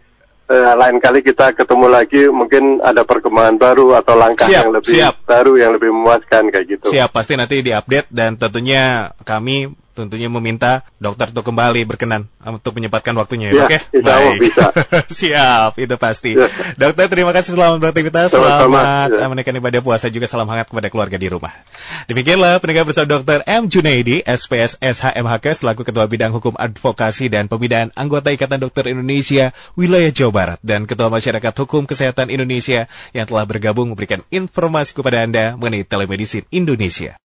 uh, 0.50 0.74
lain 0.78 0.96
kali 1.02 1.20
kita 1.22 1.54
ketemu 1.54 1.87
lagi 1.90 2.22
mungkin 2.30 2.78
ada 2.82 3.02
perkembangan 3.02 3.56
baru 3.59 3.98
atau 3.98 4.14
langkah 4.14 4.46
siap, 4.46 4.66
yang 4.66 4.70
lebih 4.74 4.94
siap. 4.94 5.14
baru 5.26 5.52
yang 5.59 5.70
lebih 5.74 5.90
memuaskan 5.90 6.50
kayak 6.50 6.66
gitu. 6.78 6.87
Siap, 6.90 7.11
pasti 7.11 7.35
nanti 7.35 7.62
diupdate 7.62 8.11
dan 8.11 8.38
tentunya 8.38 9.14
kami 9.26 9.70
tentunya 9.96 10.28
meminta 10.28 10.85
dokter 11.00 11.32
untuk 11.32 11.48
kembali 11.48 11.88
berkenan 11.88 12.28
untuk 12.44 12.76
menyempatkan 12.76 13.16
waktunya 13.16 13.50
ya, 13.50 13.64
Oke, 13.64 13.80
okay? 13.80 14.04
baik. 14.04 14.38
Bisa. 14.44 14.68
Siap, 15.24 15.72
itu 15.80 15.96
pasti. 15.96 16.37
Ya. 16.37 16.52
Dokter, 16.76 17.09
terima 17.09 17.32
kasih 17.32 17.56
selamat 17.56 17.80
beraktivitas, 17.80 18.37
selamat 18.37 19.09
ya. 19.16 19.26
menekan 19.32 19.56
ibadah 19.56 19.80
puasa 19.80 20.12
juga 20.12 20.28
salam 20.28 20.46
hangat 20.46 20.68
kepada 20.68 20.92
keluarga 20.92 21.16
di 21.16 21.32
rumah. 21.32 21.56
Demikianlah 22.06 22.61
pendengar 22.61 22.85
bersama 22.85 23.09
Dokter 23.09 23.40
M 23.48 23.72
Junaidi, 23.72 24.20
SPS 24.22 24.76
SHMHK 24.78 25.56
selaku 25.56 25.82
Ketua 25.88 26.04
Bidang 26.06 26.37
Hukum 26.37 26.54
Advokasi 26.54 27.32
dan 27.32 27.48
Pembinaan 27.48 27.90
Anggota 27.96 28.30
Ikatan 28.30 28.61
Dokter 28.61 28.87
Indonesia 28.92 29.56
Wilayah 29.74 30.12
Jawa 30.12 30.30
Barat 30.30 30.59
dan 30.61 30.85
Ketua 30.85 31.09
Masyarakat 31.09 31.52
Hukum 31.64 31.88
Kesehatan 31.88 32.28
Indonesia 32.28 32.90
yang 33.16 33.24
telah 33.24 33.48
bergabung 33.48 33.90
memberikan 33.94 34.20
informasi 34.28 34.92
kepada 34.92 35.24
Anda 35.24 35.56
mengenai 35.56 35.88
telemedicine 35.88 36.44
Indonesia. 36.52 37.16